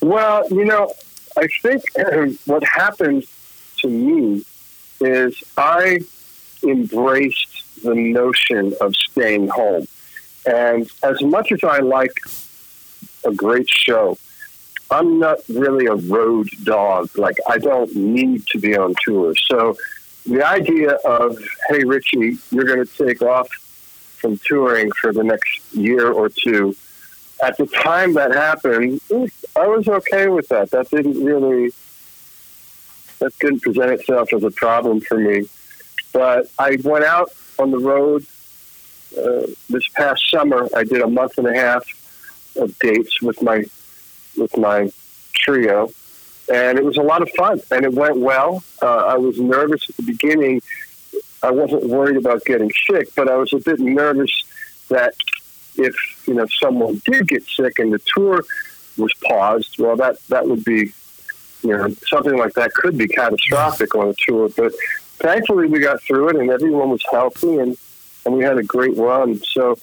Well, 0.00 0.46
you 0.50 0.64
know, 0.64 0.92
I 1.36 1.48
think 1.62 1.82
what 2.46 2.62
happened 2.64 3.24
to 3.78 3.88
me 3.88 4.44
is 5.00 5.42
I 5.56 6.00
embraced 6.62 7.82
the 7.82 7.94
notion 7.94 8.74
of 8.80 8.94
staying 8.94 9.48
home. 9.48 9.86
And 10.46 10.90
as 11.02 11.20
much 11.22 11.52
as 11.52 11.62
I 11.64 11.78
like 11.80 12.14
a 13.26 13.34
great 13.34 13.68
show, 13.68 14.18
I'm 14.90 15.18
not 15.18 15.38
really 15.48 15.86
a 15.86 15.94
road 15.94 16.48
dog. 16.62 17.10
Like, 17.18 17.36
I 17.48 17.58
don't 17.58 17.94
need 17.94 18.46
to 18.48 18.58
be 18.58 18.76
on 18.76 18.94
tour. 19.04 19.34
So 19.48 19.76
the 20.24 20.46
idea 20.46 20.92
of, 21.04 21.36
hey, 21.68 21.84
Richie, 21.84 22.38
you're 22.50 22.64
going 22.64 22.84
to 22.84 23.06
take 23.06 23.22
off 23.22 23.48
from 24.18 24.38
touring 24.38 24.90
for 24.92 25.12
the 25.12 25.22
next 25.22 25.74
year 25.74 26.10
or 26.10 26.28
two 26.28 26.74
at 27.42 27.56
the 27.56 27.66
time 27.66 28.14
that 28.14 28.32
happened, 28.32 29.00
I 29.56 29.66
was 29.66 29.88
okay 29.88 30.28
with 30.28 30.48
that. 30.48 30.70
That 30.70 30.88
didn't 30.90 31.22
really, 31.22 31.72
that 33.18 33.32
didn't 33.40 33.60
present 33.60 33.92
itself 33.92 34.32
as 34.32 34.42
a 34.42 34.50
problem 34.50 35.00
for 35.00 35.18
me. 35.18 35.46
But 36.12 36.46
I 36.58 36.78
went 36.82 37.04
out 37.04 37.30
on 37.58 37.70
the 37.70 37.78
road 37.78 38.24
uh, 39.18 39.46
this 39.68 39.86
past 39.94 40.22
summer. 40.30 40.68
I 40.74 40.84
did 40.84 41.02
a 41.02 41.08
month 41.08 41.36
and 41.38 41.46
a 41.46 41.54
half 41.54 41.84
of 42.56 42.78
dates 42.78 43.20
with 43.22 43.42
my 43.42 43.64
with 44.36 44.56
my 44.56 44.90
trio, 45.32 45.90
and 46.52 46.78
it 46.78 46.84
was 46.84 46.96
a 46.96 47.02
lot 47.02 47.22
of 47.22 47.30
fun, 47.30 47.60
and 47.70 47.84
it 47.84 47.92
went 47.92 48.18
well. 48.18 48.62
Uh, 48.82 48.86
I 48.86 49.16
was 49.16 49.38
nervous 49.38 49.88
at 49.88 49.96
the 49.96 50.02
beginning. 50.02 50.62
I 51.42 51.50
wasn't 51.50 51.84
worried 51.86 52.16
about 52.16 52.44
getting 52.44 52.70
sick, 52.90 53.14
but 53.14 53.28
I 53.28 53.36
was 53.36 53.52
a 53.52 53.58
bit 53.58 53.78
nervous 53.78 54.30
that 54.88 55.14
if 55.76 55.94
you 56.26 56.34
know 56.34 56.46
someone 56.60 57.00
did 57.04 57.28
get 57.28 57.44
sick 57.44 57.78
and 57.78 57.92
the 57.92 58.00
tour 58.14 58.44
was 58.96 59.12
paused, 59.24 59.78
well, 59.78 59.96
that 59.96 60.18
that 60.28 60.46
would 60.46 60.64
be 60.64 60.92
you 61.62 61.76
know 61.76 61.88
something 62.06 62.36
like 62.36 62.54
that 62.54 62.72
could 62.74 62.96
be 62.96 63.08
catastrophic 63.08 63.94
on 63.94 64.08
a 64.08 64.14
tour. 64.26 64.48
But 64.56 64.72
thankfully, 65.18 65.68
we 65.68 65.80
got 65.80 66.02
through 66.02 66.30
it, 66.30 66.36
and 66.36 66.50
everyone 66.50 66.90
was 66.90 67.02
healthy, 67.10 67.58
and 67.58 67.76
and 68.24 68.34
we 68.34 68.44
had 68.44 68.58
a 68.58 68.62
great 68.62 68.96
run. 68.96 69.40
So 69.44 69.78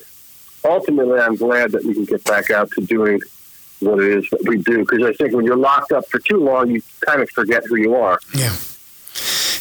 ultimately, 0.64 1.18
I'm 1.18 1.36
glad 1.36 1.72
that 1.72 1.84
we 1.84 1.94
can 1.94 2.04
get 2.04 2.24
back 2.24 2.50
out 2.50 2.70
to 2.72 2.80
doing 2.80 3.20
what 3.80 4.00
it 4.00 4.18
is 4.18 4.30
that 4.30 4.42
we 4.48 4.58
do 4.58 4.78
because 4.78 5.02
I 5.02 5.12
think 5.12 5.34
when 5.34 5.44
you're 5.44 5.56
locked 5.56 5.92
up 5.92 6.08
for 6.08 6.18
too 6.18 6.38
long, 6.38 6.70
you 6.70 6.82
kind 7.06 7.20
of 7.20 7.30
forget 7.30 7.64
who 7.66 7.76
you 7.76 7.94
are. 7.94 8.18
Yeah. 8.34 8.54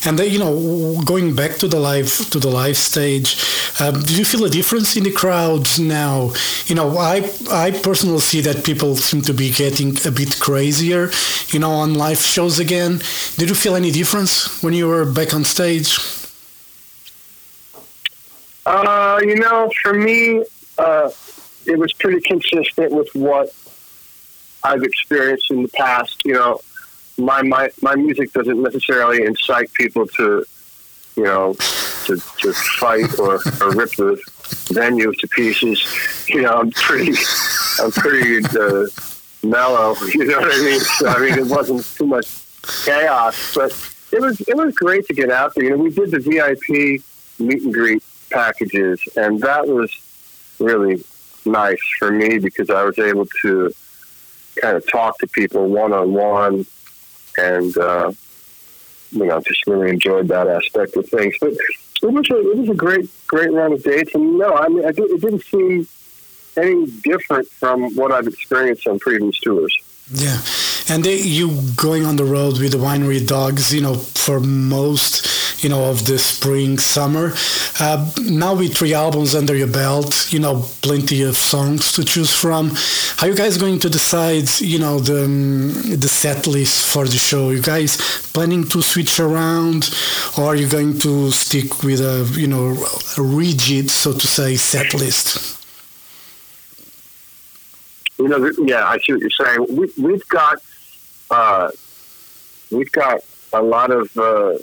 And 0.06 0.20
then, 0.20 0.30
you 0.30 0.40
know, 0.40 1.02
going 1.04 1.34
back 1.36 1.56
to 1.58 1.68
the 1.68 1.80
live 1.80 2.12
to 2.32 2.40
the 2.40 2.50
live 2.50 2.76
stage, 2.76 3.42
um, 3.80 4.02
do 4.02 4.14
you 4.14 4.26
feel 4.26 4.44
a 4.44 4.50
difference 4.50 4.98
in 4.98 5.04
the 5.04 5.12
crowds 5.12 5.80
now? 5.80 6.34
You 6.66 6.76
know, 6.76 6.98
I 6.98 7.30
I 7.50 7.72
personally 7.72 8.20
see 8.20 8.42
that 8.42 8.66
people 8.66 8.96
seem 8.98 9.22
to 9.22 9.34
be 9.34 9.52
getting 9.52 9.96
a 10.06 10.12
bit 10.12 10.40
crazier, 10.40 11.10
you 11.50 11.60
know, 11.60 11.72
on 11.72 11.96
live 11.96 12.20
shows 12.20 12.60
again. 12.60 13.02
Did 13.38 13.50
you 13.50 13.56
feel 13.56 13.76
any 13.76 13.92
difference 13.92 14.62
when 14.62 14.74
you 14.74 14.88
were 14.88 15.06
back 15.06 15.34
on 15.34 15.46
stage? 15.46 15.98
Uh, 18.66 19.20
you 19.22 19.36
know, 19.36 19.70
for 19.82 19.94
me, 19.94 20.44
uh, 20.78 21.10
it 21.66 21.78
was 21.78 21.94
pretty 21.94 22.22
consistent 22.22 22.92
with 22.92 23.10
what 23.14 23.54
I've 24.64 24.84
experienced 24.84 25.52
in 25.52 25.64
the 25.64 25.70
past. 25.70 26.24
You 26.26 26.34
know, 26.34 26.62
my 27.18 27.42
my 27.42 27.70
my 27.82 27.96
music 27.96 28.32
doesn't 28.34 28.62
necessarily 28.62 29.24
incite 29.24 29.72
people 29.74 30.08
to, 30.08 30.46
you 31.16 31.24
know, 31.24 31.54
to 32.06 32.18
to 32.18 32.54
fight 32.80 33.20
or, 33.20 33.36
or 33.62 33.72
rip 33.72 33.92
the 33.96 34.22
venue 34.72 35.12
to 35.14 35.28
pieces. 35.28 35.86
You 36.28 36.44
know, 36.44 36.54
I'm 36.54 36.72
pretty 36.72 37.14
I'm 37.80 37.92
pretty 37.92 38.46
uh, 38.58 38.86
mellow. 39.44 39.96
You 40.14 40.26
know 40.26 40.40
what 40.40 40.54
I 40.54 40.64
mean? 40.64 40.80
So, 40.80 41.08
I 41.08 41.20
mean, 41.20 41.38
it 41.38 41.48
wasn't 41.48 41.86
too 41.96 42.08
much 42.08 42.28
chaos, 42.86 43.54
but 43.54 43.72
it 44.12 44.22
was 44.22 44.40
it 44.42 44.56
was 44.56 44.74
great 44.76 45.06
to 45.08 45.14
get 45.14 45.30
out 45.30 45.54
there. 45.56 45.66
You 45.66 45.70
know, 45.72 45.78
we 45.78 45.90
did 45.90 46.12
the 46.12 46.20
VIP 46.20 47.02
meet 47.40 47.64
and 47.64 47.74
greet 47.74 48.04
packages, 48.32 49.02
and 49.16 49.42
that 49.42 49.68
was 49.68 49.92
really 50.60 51.04
nice 51.46 51.82
for 52.00 52.12
me 52.12 52.40
because 52.40 52.70
I 52.70 52.84
was 52.84 52.98
able 53.00 53.26
to 53.42 53.72
kind 54.62 54.78
of 54.78 54.90
talk 54.90 55.18
to 55.20 55.28
people 55.28 55.68
one 55.68 55.94
on 55.94 56.14
one 56.14 56.66
and 57.38 57.78
uh, 57.78 58.12
you 59.12 59.26
know 59.26 59.40
just 59.42 59.66
really 59.68 59.90
enjoyed 59.90 60.28
that 60.30 60.48
aspect 60.48 60.96
of 60.96 61.08
things. 61.10 61.36
But 61.40 61.54
it 62.02 62.12
was 62.12 62.30
a 62.30 62.52
it 62.52 62.58
was 62.58 62.70
a 62.70 62.76
great 62.76 63.10
great 63.28 63.52
run 63.52 63.74
of 63.74 63.84
dates, 63.84 64.14
and 64.14 64.38
no, 64.38 64.56
I 64.56 64.68
mean 64.68 64.86
I 64.86 64.92
did, 64.92 65.10
it 65.12 65.22
didn't 65.22 65.44
seem 65.44 65.88
any 66.58 66.86
different 67.04 67.48
from 67.48 67.96
what 67.96 68.12
I've 68.12 68.28
experienced 68.28 68.88
on 68.88 69.00
previous 69.00 69.40
tours. 69.40 69.76
Yeah, 70.12 70.40
and 70.90 71.04
they, 71.04 71.20
you 71.20 71.60
going 71.76 72.06
on 72.06 72.18
the 72.18 72.26
road 72.26 72.60
with 72.60 72.72
the 72.72 72.78
winery 72.78 73.26
dogs, 73.26 73.74
you 73.74 73.82
know, 73.82 73.96
for 73.96 74.40
most, 74.40 75.26
you 75.64 75.70
know, 75.70 75.90
of 75.90 76.06
the 76.06 76.20
spring, 76.20 76.78
summer. 76.78 77.34
Uh, 77.80 78.10
now 78.22 78.54
with 78.56 78.76
three 78.78 78.94
albums 78.94 79.34
under 79.34 79.56
your 79.56 79.68
belt, 79.68 80.32
you 80.32 80.40
know, 80.40 80.66
plenty 80.82 81.24
of 81.24 81.38
songs 81.38 81.92
to 81.94 82.04
choose 82.04 82.34
from. 82.34 82.72
How 83.18 83.28
you 83.28 83.36
guys 83.36 83.58
going 83.58 83.80
to 83.80 83.90
decide, 83.90 84.50
you 84.60 84.80
know, 84.80 85.00
the 85.00 85.26
um, 85.26 85.72
the 86.00 86.08
set 86.08 86.48
list 86.48 86.86
for 86.86 87.06
the 87.06 87.18
show? 87.18 87.50
You 87.52 87.62
guys 87.62 87.98
planning 88.34 88.64
to 88.70 88.82
switch 88.82 89.20
around, 89.20 89.90
or 90.38 90.46
are 90.46 90.56
you 90.56 90.68
going 90.68 91.00
to 91.00 91.32
stick 91.32 91.84
with 91.84 92.02
a, 92.02 92.30
you 92.40 92.48
know, 92.48 92.76
a 93.18 93.22
rigid, 93.22 93.90
so 93.90 94.14
to 94.14 94.28
say, 94.28 94.56
set 94.56 94.94
list? 94.94 95.60
You 98.18 98.28
know, 98.28 98.52
yeah, 98.66 98.86
I 98.86 98.98
see 99.00 99.14
what 99.14 99.22
you're 99.22 99.30
saying. 99.30 99.66
We, 99.70 99.92
we've 99.98 100.28
got 100.28 100.62
uh, 101.32 101.72
we've 102.72 102.92
got 102.92 103.22
a 103.54 103.62
lot 103.62 103.92
of 103.92 104.16
uh, 104.18 104.54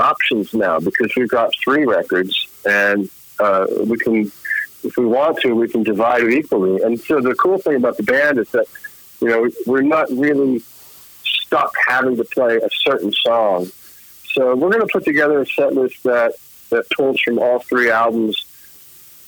options 0.00 0.52
now 0.54 0.80
because 0.80 1.12
we've 1.16 1.28
got 1.28 1.52
three 1.62 1.84
records, 1.84 2.48
and 2.64 3.08
uh, 3.38 3.66
we 3.86 3.96
can, 3.98 4.32
if 4.82 4.96
we 4.96 5.06
want 5.06 5.38
to, 5.40 5.54
we 5.54 5.68
can 5.68 5.82
divide 5.82 6.22
it 6.22 6.32
equally. 6.32 6.82
And 6.82 6.98
so 7.00 7.20
the 7.20 7.34
cool 7.34 7.58
thing 7.58 7.76
about 7.76 7.96
the 7.96 8.02
band 8.02 8.38
is 8.38 8.50
that 8.50 8.66
you 9.20 9.28
know 9.28 9.48
we're 9.66 9.82
not 9.82 10.10
really 10.10 10.62
stuck 11.24 11.72
having 11.86 12.16
to 12.16 12.24
play 12.24 12.56
a 12.56 12.68
certain 12.70 13.12
song. 13.12 13.70
So 14.32 14.54
we're 14.54 14.70
going 14.70 14.86
to 14.86 14.92
put 14.92 15.04
together 15.04 15.40
a 15.42 15.46
set 15.46 15.74
list 15.74 16.02
that 16.04 16.32
that 16.70 16.88
pulls 16.96 17.20
from 17.20 17.38
all 17.38 17.58
three 17.58 17.90
albums, 17.90 18.44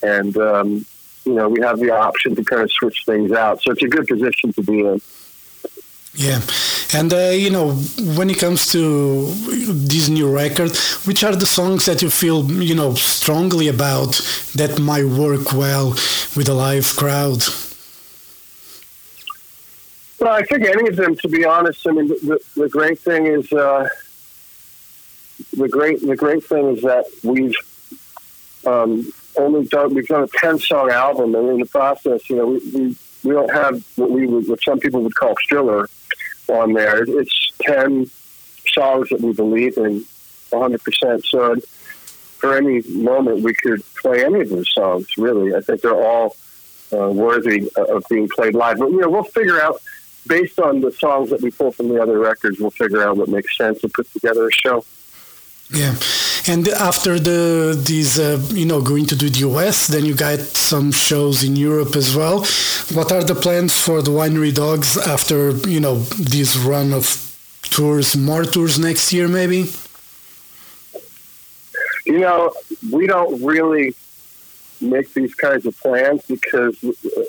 and 0.02 0.36
um, 0.36 0.86
you 1.24 1.34
know, 1.34 1.48
we 1.48 1.60
have 1.60 1.78
the 1.78 1.90
option 1.90 2.34
to 2.34 2.44
kind 2.44 2.62
of 2.62 2.70
switch 2.72 3.04
things 3.06 3.32
out. 3.32 3.62
So 3.62 3.72
it's 3.72 3.82
a 3.82 3.88
good 3.88 4.06
position 4.06 4.52
to 4.54 4.62
be 4.62 4.80
in. 4.80 5.00
Yeah, 6.14 6.40
and 6.94 7.12
uh, 7.12 7.30
you 7.30 7.50
know, 7.50 7.72
when 8.16 8.28
it 8.30 8.38
comes 8.38 8.66
to 8.72 9.26
this 9.26 10.08
new 10.08 10.28
record, 10.34 10.76
which 11.06 11.24
are 11.24 11.34
the 11.34 11.46
songs 11.46 11.86
that 11.86 12.02
you 12.02 12.10
feel 12.10 12.44
you 12.50 12.74
know 12.74 12.94
strongly 12.94 13.68
about 13.68 14.20
that 14.54 14.78
might 14.78 15.04
work 15.04 15.52
well 15.52 15.90
with 16.36 16.48
a 16.48 16.54
live 16.54 16.94
crowd? 16.96 17.42
Well, 20.20 20.32
I 20.32 20.42
think 20.42 20.64
any 20.64 20.88
of 20.88 20.96
them, 20.96 21.16
to 21.16 21.28
be 21.28 21.44
honest. 21.44 21.86
I 21.86 21.92
mean, 21.92 22.08
the, 22.08 22.38
the 22.56 22.68
great 22.68 22.98
thing 22.98 23.26
is 23.26 23.52
uh, 23.52 23.88
the 25.56 25.68
great 25.68 26.00
the 26.06 26.16
great 26.16 26.44
thing 26.44 26.76
is 26.76 26.82
that 26.82 27.06
we've 27.24 27.54
um, 28.66 29.10
only 29.36 29.66
done 29.66 29.94
we've 29.94 30.06
done 30.06 30.24
a 30.24 30.28
ten 30.28 30.58
song 30.58 30.90
album, 30.90 31.34
and 31.34 31.48
in 31.48 31.58
the 31.58 31.66
process, 31.66 32.28
you 32.28 32.36
know, 32.36 32.46
we 32.46 32.58
we, 32.74 32.96
we 33.24 33.32
don't 33.32 33.50
have 33.50 33.82
what 33.96 34.10
we 34.10 34.26
would 34.26 34.46
what 34.48 34.62
some 34.62 34.78
people 34.78 35.00
would 35.00 35.14
call 35.14 35.34
filler 35.48 35.88
on 36.52 36.72
there. 36.72 37.02
It's 37.02 37.52
ten 37.60 38.10
songs 38.72 39.08
that 39.10 39.20
we 39.20 39.32
believe 39.32 39.76
in, 39.76 40.04
100%. 40.50 41.24
So 41.24 41.56
for 42.38 42.56
any 42.56 42.82
moment, 42.88 43.42
we 43.42 43.54
could 43.54 43.82
play 43.96 44.24
any 44.24 44.40
of 44.40 44.50
those 44.50 44.72
songs, 44.72 45.06
really. 45.16 45.54
I 45.54 45.60
think 45.60 45.80
they're 45.80 45.94
all 45.94 46.36
uh, 46.92 47.10
worthy 47.10 47.70
of 47.76 48.04
being 48.08 48.28
played 48.28 48.54
live. 48.54 48.78
But, 48.78 48.90
you 48.90 48.98
know, 48.98 49.10
we'll 49.10 49.24
figure 49.24 49.60
out, 49.60 49.80
based 50.26 50.58
on 50.58 50.80
the 50.80 50.92
songs 50.92 51.30
that 51.30 51.40
we 51.40 51.50
pull 51.50 51.72
from 51.72 51.88
the 51.88 52.02
other 52.02 52.18
records, 52.18 52.58
we'll 52.58 52.70
figure 52.70 53.02
out 53.02 53.16
what 53.16 53.28
makes 53.28 53.56
sense 53.56 53.82
and 53.82 53.92
put 53.92 54.10
together 54.12 54.46
a 54.46 54.52
show. 54.52 54.84
Yeah, 55.70 55.94
and 56.46 56.68
after 56.68 57.18
the 57.18 57.80
these 57.86 58.18
uh, 58.18 58.40
you 58.52 58.66
know 58.66 58.80
going 58.80 59.06
to 59.06 59.16
do 59.16 59.30
the 59.30 59.40
US, 59.50 59.86
then 59.86 60.04
you 60.04 60.14
got 60.14 60.40
some 60.40 60.90
shows 60.90 61.44
in 61.44 61.56
Europe 61.56 61.94
as 61.96 62.14
well. 62.16 62.44
What 62.92 63.12
are 63.12 63.22
the 63.22 63.34
plans 63.34 63.80
for 63.80 64.02
the 64.02 64.10
Winery 64.10 64.54
Dogs 64.54 64.96
after 64.96 65.50
you 65.68 65.80
know 65.80 66.00
this 66.34 66.56
run 66.56 66.92
of 66.92 67.06
tours? 67.62 68.16
More 68.16 68.44
tours 68.44 68.78
next 68.78 69.12
year, 69.12 69.28
maybe. 69.28 69.70
You 72.04 72.18
know, 72.18 72.52
we 72.90 73.06
don't 73.06 73.40
really 73.42 73.94
make 74.80 75.14
these 75.14 75.34
kinds 75.34 75.64
of 75.66 75.78
plans 75.78 76.22
because 76.26 76.76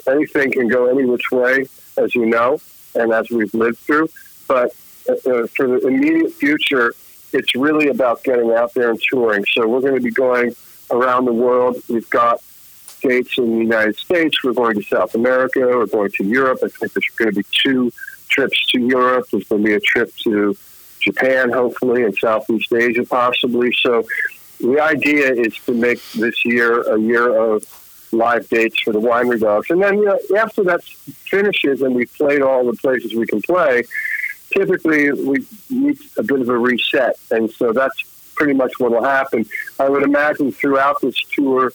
anything 0.08 0.50
can 0.50 0.66
go 0.66 0.86
any 0.86 1.04
which 1.04 1.30
way, 1.30 1.66
as 1.96 2.14
you 2.16 2.26
know, 2.26 2.60
and 2.96 3.12
as 3.12 3.30
we've 3.30 3.54
lived 3.54 3.78
through. 3.78 4.08
But 4.48 4.74
uh, 5.08 5.46
for 5.54 5.68
the 5.68 5.86
immediate 5.86 6.32
future, 6.32 6.92
it's 7.34 7.54
really 7.54 7.88
about 7.88 8.22
getting 8.22 8.52
out 8.52 8.72
there 8.74 8.90
and 8.90 9.00
touring. 9.10 9.44
So 9.52 9.66
we're 9.66 9.80
going 9.80 9.96
to 9.96 10.00
be 10.00 10.10
going 10.10 10.54
around 10.90 11.24
the 11.24 11.32
world. 11.32 11.76
We've 11.88 12.08
got 12.08 12.40
dates 13.02 13.36
in 13.36 13.50
the 13.50 13.58
United 13.58 13.96
States. 13.96 14.42
We're 14.42 14.52
going 14.52 14.76
to 14.76 14.82
South 14.82 15.14
America. 15.14 15.60
We're 15.60 15.86
going 15.86 16.12
to 16.12 16.24
Europe. 16.24 16.60
I 16.64 16.68
think 16.68 16.92
there's 16.92 17.08
going 17.16 17.32
to 17.32 17.36
be 17.36 17.46
two 17.62 17.92
trips 18.28 18.70
to 18.70 18.80
Europe. 18.80 19.26
There's 19.30 19.48
going 19.48 19.62
to 19.62 19.68
be 19.68 19.74
a 19.74 19.80
trip 19.80 20.14
to 20.24 20.56
Japan, 21.00 21.50
hopefully, 21.50 22.04
and 22.04 22.16
Southeast 22.16 22.72
Asia, 22.72 23.04
possibly. 23.04 23.72
So 23.82 24.04
the 24.60 24.80
idea 24.80 25.32
is 25.32 25.54
to 25.66 25.74
make 25.74 26.00
this 26.12 26.44
year 26.44 26.82
a 26.82 26.98
year 27.00 27.36
of 27.36 27.64
live 28.12 28.48
dates 28.48 28.80
for 28.80 28.92
the 28.92 29.00
winery 29.00 29.40
dogs. 29.40 29.70
And 29.70 29.82
then 29.82 29.98
you 29.98 30.04
know, 30.04 30.18
after 30.38 30.62
that 30.64 30.82
finishes 30.84 31.82
and 31.82 31.94
we've 31.94 32.12
played 32.14 32.42
all 32.42 32.64
the 32.64 32.74
places 32.74 33.12
we 33.12 33.26
can 33.26 33.42
play, 33.42 33.82
typically 34.54 35.12
we 35.12 35.46
need 35.70 35.98
a 36.16 36.22
bit 36.22 36.40
of 36.40 36.48
a 36.48 36.56
reset. 36.56 37.18
And 37.30 37.50
so 37.50 37.72
that's 37.72 38.32
pretty 38.34 38.54
much 38.54 38.72
what 38.78 38.90
will 38.90 39.04
happen. 39.04 39.46
I 39.78 39.88
would 39.88 40.02
imagine 40.02 40.52
throughout 40.52 41.00
this 41.00 41.16
tour, 41.32 41.72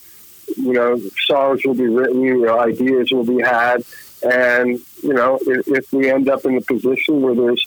you 0.56 0.72
know, 0.72 1.00
songs 1.26 1.64
will 1.64 1.74
be 1.74 1.86
written, 1.86 2.20
you 2.22 2.44
know, 2.44 2.58
ideas 2.58 3.10
will 3.12 3.24
be 3.24 3.40
had. 3.42 3.82
And, 4.22 4.80
you 5.02 5.14
know, 5.14 5.38
if, 5.42 5.68
if 5.68 5.92
we 5.92 6.10
end 6.10 6.28
up 6.28 6.44
in 6.44 6.56
a 6.56 6.60
position 6.60 7.22
where 7.22 7.34
there's 7.34 7.66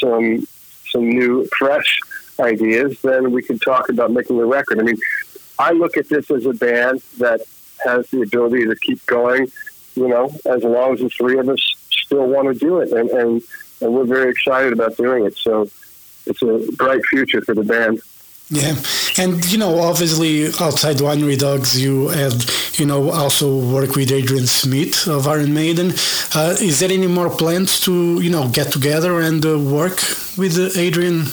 some 0.00 0.46
some 0.90 1.08
new, 1.08 1.46
fresh 1.58 1.98
ideas, 2.38 3.00
then 3.02 3.32
we 3.32 3.42
can 3.42 3.58
talk 3.58 3.88
about 3.88 4.12
making 4.12 4.38
a 4.38 4.44
record. 4.44 4.78
I 4.78 4.82
mean, 4.82 4.96
I 5.58 5.72
look 5.72 5.96
at 5.96 6.08
this 6.08 6.30
as 6.30 6.46
a 6.46 6.52
band 6.52 7.02
that 7.18 7.40
has 7.84 8.08
the 8.10 8.22
ability 8.22 8.64
to 8.66 8.76
keep 8.76 9.04
going, 9.06 9.48
you 9.96 10.08
know, 10.08 10.30
as 10.46 10.62
long 10.62 10.94
as 10.94 11.00
the 11.00 11.08
three 11.08 11.38
of 11.38 11.48
us 11.48 11.60
still 11.90 12.26
want 12.26 12.46
to 12.46 12.54
do 12.54 12.78
it. 12.78 12.92
And, 12.92 13.10
and, 13.10 13.42
and 13.80 13.92
we're 13.94 14.04
very 14.04 14.30
excited 14.30 14.72
about 14.72 14.96
doing 14.96 15.24
it. 15.24 15.36
So 15.36 15.68
it's 16.26 16.42
a 16.42 16.72
bright 16.76 17.04
future 17.06 17.40
for 17.42 17.54
the 17.54 17.64
band. 17.64 18.00
Yeah, 18.50 18.76
and 19.16 19.42
you 19.50 19.56
know, 19.56 19.80
obviously, 19.80 20.46
outside 20.60 20.96
Winery 20.96 21.38
Dogs, 21.38 21.82
you 21.82 22.08
had 22.08 22.44
you 22.74 22.84
know 22.84 23.10
also 23.10 23.58
work 23.58 23.96
with 23.96 24.12
Adrian 24.12 24.46
Smith 24.46 25.06
of 25.08 25.26
Iron 25.26 25.54
Maiden. 25.54 25.92
Uh, 26.34 26.54
is 26.60 26.80
there 26.80 26.92
any 26.92 27.06
more 27.06 27.30
plans 27.30 27.80
to 27.80 28.20
you 28.20 28.30
know 28.30 28.48
get 28.48 28.70
together 28.70 29.20
and 29.20 29.44
uh, 29.46 29.58
work 29.58 29.96
with 30.36 30.58
uh, 30.58 30.78
Adrian? 30.78 31.24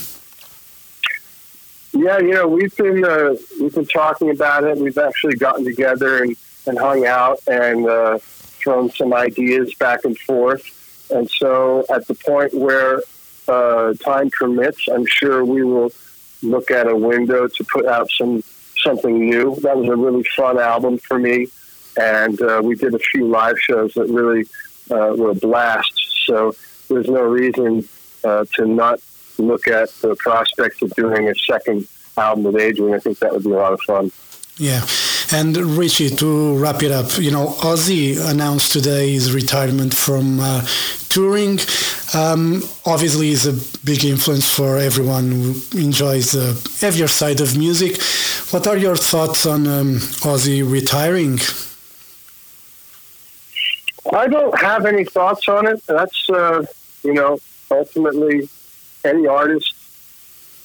Yeah, 1.93 2.19
you 2.19 2.32
know, 2.32 2.47
we've 2.47 2.75
been 2.77 3.04
uh, 3.04 3.36
we've 3.60 3.75
been 3.75 3.86
talking 3.86 4.30
about 4.30 4.63
it. 4.63 4.77
We've 4.77 4.97
actually 4.97 5.36
gotten 5.36 5.65
together 5.65 6.23
and, 6.23 6.38
and 6.65 6.77
hung 6.80 7.06
out 7.06 7.39
and 7.47 7.86
uh, 7.86 8.19
thrown 8.21 8.89
some 8.89 9.13
ideas 9.13 9.73
back 9.75 10.06
and 10.06 10.17
forth. 10.17 10.63
And 11.12 11.30
so, 11.30 11.86
at 11.93 12.08
the 12.08 12.15
point 12.15 12.54
where 12.54 13.02
uh, 13.47 13.93
time 13.95 14.30
permits, 14.30 14.88
I'm 14.88 15.06
sure 15.06 15.43
we 15.43 15.63
will 15.63 15.91
look 16.43 16.71
at 16.71 16.88
a 16.88 16.95
window 16.95 17.47
to 17.47 17.63
put 17.65 17.86
out 17.86 18.10
some 18.12 18.43
something 18.84 19.30
new. 19.30 19.56
That 19.62 19.78
was 19.78 19.89
a 19.89 19.95
really 19.95 20.24
fun 20.36 20.60
album 20.60 20.97
for 20.97 21.19
me, 21.19 21.47
and 21.97 22.41
uh, 22.41 22.62
we 22.63 22.76
did 22.76 22.93
a 22.93 23.00
few 23.00 23.28
live 23.28 23.60
shows 23.60 23.93
that 23.93 24.10
really 24.10 24.45
uh, 24.89 25.13
were 25.15 25.32
a 25.32 25.36
blast. 25.36 25.93
So 26.26 26.56
there's 26.89 27.08
no 27.08 27.24
reason 27.24 27.88
uh, 28.24 28.45
to 28.56 28.65
not 28.65 29.00
look 29.38 29.67
at 29.67 29.89
the 30.02 30.15
prospects 30.15 30.82
of 30.82 30.91
doing 30.91 31.30
a 31.30 31.36
second 31.36 31.88
album 32.17 32.43
with 32.43 32.56
Adrian. 32.58 32.93
I 32.93 33.00
think 33.00 33.19
that 33.19 33.32
would 33.32 33.43
be 33.43 33.52
a 33.52 33.56
lot 33.56 33.74
of 33.74 33.82
fun. 33.82 34.12
Yeah. 34.58 34.86
And 35.34 35.56
Richie, 35.56 36.10
to 36.10 36.58
wrap 36.58 36.84
it 36.84 36.91
up, 36.91 37.17
you 37.17 37.32
know, 37.32 37.48
Ozzy 37.62 38.20
announced 38.30 38.74
today 38.74 39.12
his 39.12 39.34
retirement 39.34 39.94
from 39.94 40.41
uh, 40.41 40.65
touring. 41.08 41.58
Um, 42.13 42.63
obviously, 42.86 43.28
he's 43.28 43.48
a 43.48 43.54
big 43.86 44.04
influence 44.04 44.50
for 44.54 44.78
everyone 44.78 45.32
who 45.32 45.56
enjoys 45.78 46.34
the 46.34 46.60
heavier 46.82 47.08
side 47.08 47.39
of 47.39 47.58
music. 47.58 48.02
What 48.52 48.67
are 48.67 48.76
your 48.76 48.98
thoughts 48.98 49.46
on 49.46 49.67
um, 49.67 49.96
Ozzy 50.28 50.70
retiring? 50.70 51.39
I 54.12 54.28
don't 54.28 54.60
have 54.60 54.86
any 54.86 55.06
thoughts 55.06 55.48
on 55.48 55.65
it. 55.65 55.82
That's, 55.88 56.30
uh, 56.30 56.65
you 57.04 57.13
know, 57.13 57.39
ultimately 57.70 58.50
any 59.06 59.28
artist, 59.28 59.76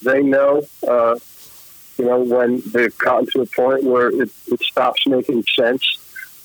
they 0.02 0.24
know, 0.24 0.62
uh, 0.88 1.16
you 1.98 2.04
know, 2.04 2.20
when 2.20 2.62
they've 2.66 2.96
gotten 2.98 3.26
to 3.32 3.40
a 3.42 3.46
point 3.46 3.84
where 3.84 4.08
it, 4.08 4.30
it 4.48 4.60
stops 4.60 5.06
making 5.06 5.44
sense. 5.54 5.84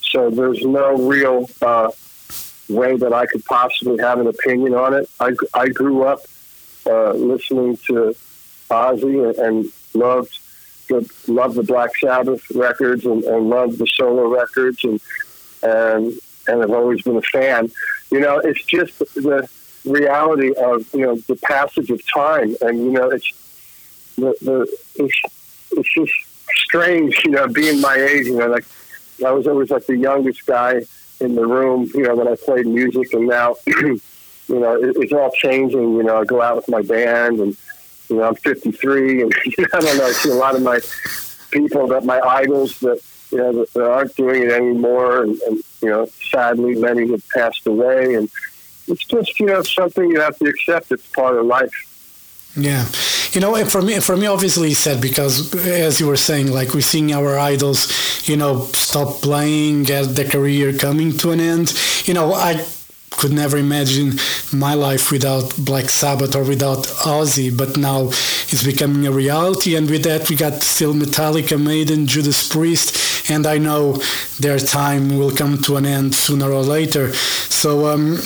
So 0.01 0.29
there's 0.29 0.63
no 0.65 0.95
real 0.95 1.49
uh, 1.61 1.91
way 2.69 2.95
that 2.97 3.13
I 3.13 3.25
could 3.25 3.45
possibly 3.45 3.99
have 3.99 4.19
an 4.19 4.27
opinion 4.27 4.73
on 4.73 4.93
it. 4.93 5.09
I, 5.19 5.31
I 5.53 5.69
grew 5.69 6.03
up 6.03 6.21
uh, 6.85 7.11
listening 7.11 7.77
to 7.87 8.15
Ozzy 8.69 9.29
and, 9.29 9.37
and 9.37 9.71
loved 9.93 10.39
the 10.87 11.09
loved 11.27 11.55
the 11.55 11.63
Black 11.63 11.91
Sabbath 11.97 12.49
records 12.51 13.05
and, 13.05 13.23
and 13.23 13.49
loved 13.49 13.77
the 13.77 13.87
solo 13.87 14.27
records 14.27 14.83
and 14.83 14.99
and 15.63 16.13
and 16.47 16.63
I've 16.63 16.71
always 16.71 17.01
been 17.03 17.17
a 17.17 17.21
fan. 17.21 17.71
You 18.09 18.19
know, 18.19 18.39
it's 18.39 18.63
just 18.65 18.99
the 18.99 19.47
reality 19.85 20.53
of 20.55 20.93
you 20.93 21.05
know 21.05 21.15
the 21.15 21.35
passage 21.35 21.89
of 21.89 22.01
time, 22.13 22.55
and 22.61 22.79
you 22.79 22.91
know 22.91 23.09
it's 23.09 23.31
the 24.17 24.35
the 24.41 24.77
it's, 24.95 25.40
it's 25.73 25.93
just 25.93 26.13
strange, 26.55 27.21
you 27.25 27.31
know, 27.31 27.47
being 27.47 27.81
my 27.81 27.95
age. 27.95 28.27
You 28.27 28.37
know, 28.37 28.47
like 28.47 28.65
I 29.25 29.31
was 29.31 29.47
always 29.47 29.69
like 29.69 29.85
the 29.85 29.97
youngest 29.97 30.45
guy 30.45 30.81
in 31.19 31.35
the 31.35 31.45
room, 31.45 31.89
you 31.93 32.03
know, 32.03 32.15
when 32.15 32.27
I 32.27 32.35
played 32.35 32.65
music, 32.65 33.13
and 33.13 33.27
now 33.27 33.55
you 33.67 33.99
know 34.47 34.73
it, 34.75 34.95
it's 34.97 35.13
all 35.13 35.31
changing. 35.31 35.95
You 35.95 36.03
know, 36.03 36.21
I 36.21 36.25
go 36.25 36.41
out 36.41 36.57
with 36.57 36.69
my 36.69 36.81
band, 36.81 37.39
and 37.39 37.55
you 38.09 38.17
know 38.17 38.23
I'm 38.23 38.35
53, 38.35 39.21
and 39.23 39.33
you 39.45 39.53
know, 39.59 39.67
I 39.73 39.79
don't 39.79 39.97
know. 39.97 40.05
I 40.05 40.11
see 40.11 40.29
a 40.29 40.35
lot 40.35 40.55
of 40.55 40.61
my 40.61 40.79
people 41.51 41.87
that 41.87 42.05
my 42.05 42.19
idols 42.19 42.79
that 42.79 43.01
you 43.31 43.37
know 43.37 43.53
that, 43.53 43.73
that 43.73 43.89
aren't 43.89 44.15
doing 44.15 44.43
it 44.43 44.51
anymore, 44.51 45.23
and, 45.23 45.39
and 45.41 45.57
you 45.81 45.89
know, 45.89 46.07
sadly, 46.31 46.75
many 46.75 47.09
have 47.11 47.23
passed 47.29 47.65
away, 47.67 48.15
and 48.15 48.29
it's 48.87 49.05
just 49.05 49.39
you 49.39 49.45
know 49.45 49.61
something 49.61 50.09
you 50.09 50.19
have 50.19 50.37
to 50.39 50.45
accept. 50.45 50.91
It's 50.91 51.07
part 51.07 51.37
of 51.37 51.45
life. 51.45 51.71
Yeah, 52.55 52.85
you 53.31 53.39
know, 53.39 53.63
for 53.65 53.81
me, 53.81 53.99
for 53.99 54.17
me, 54.17 54.27
obviously, 54.27 54.73
said 54.73 55.01
because 55.01 55.55
as 55.55 55.99
you 55.99 56.07
were 56.07 56.17
saying, 56.17 56.51
like 56.51 56.73
we're 56.73 56.81
seeing 56.81 57.13
our 57.13 57.39
idols, 57.39 58.27
you 58.27 58.35
know, 58.35 58.65
stop 58.73 59.21
playing, 59.21 59.83
get 59.83 60.15
their 60.15 60.27
career 60.27 60.73
coming 60.73 61.17
to 61.19 61.31
an 61.31 61.39
end. 61.39 61.73
You 62.05 62.13
know, 62.13 62.33
I 62.33 62.65
could 63.11 63.31
never 63.31 63.57
imagine 63.57 64.13
my 64.51 64.73
life 64.73 65.11
without 65.11 65.55
Black 65.57 65.89
Sabbath 65.89 66.35
or 66.35 66.43
without 66.43 66.85
Ozzy, 67.05 67.55
but 67.55 67.77
now 67.77 68.07
it's 68.07 68.63
becoming 68.63 69.05
a 69.05 69.11
reality. 69.11 69.75
And 69.75 69.89
with 69.89 70.03
that, 70.03 70.29
we 70.29 70.35
got 70.35 70.63
still 70.63 70.93
Metallica, 70.93 71.61
Maiden, 71.61 72.07
Judas 72.07 72.49
Priest, 72.49 73.29
and 73.29 73.45
I 73.45 73.57
know 73.57 73.93
their 74.39 74.59
time 74.59 75.17
will 75.17 75.31
come 75.31 75.61
to 75.63 75.77
an 75.77 75.85
end 75.85 76.15
sooner 76.15 76.51
or 76.51 76.63
later. 76.63 77.13
So, 77.13 77.87
um, 77.87 78.17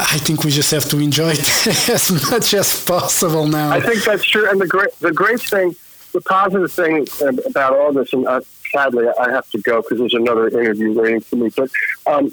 I 0.00 0.18
think 0.18 0.44
we 0.44 0.50
just 0.50 0.70
have 0.70 0.88
to 0.90 0.98
enjoy 0.98 1.30
it 1.32 1.66
as 1.90 2.30
much 2.30 2.54
as 2.54 2.84
possible 2.84 3.46
now. 3.46 3.70
I 3.70 3.80
think 3.80 4.04
that's 4.04 4.24
true. 4.24 4.48
And 4.50 4.60
the 4.60 4.66
great, 4.66 4.92
the 5.00 5.12
great 5.12 5.40
thing, 5.40 5.74
the 6.12 6.20
positive 6.22 6.72
thing 6.72 7.06
about 7.46 7.76
all 7.76 7.92
this, 7.92 8.12
and 8.12 8.26
uh, 8.26 8.40
sadly 8.72 9.06
I 9.08 9.30
have 9.30 9.48
to 9.50 9.58
go 9.58 9.82
because 9.82 9.98
there's 9.98 10.14
another 10.14 10.48
interview 10.48 10.92
waiting 10.92 11.20
for 11.20 11.36
me. 11.36 11.50
But 11.56 11.70
um, 12.06 12.32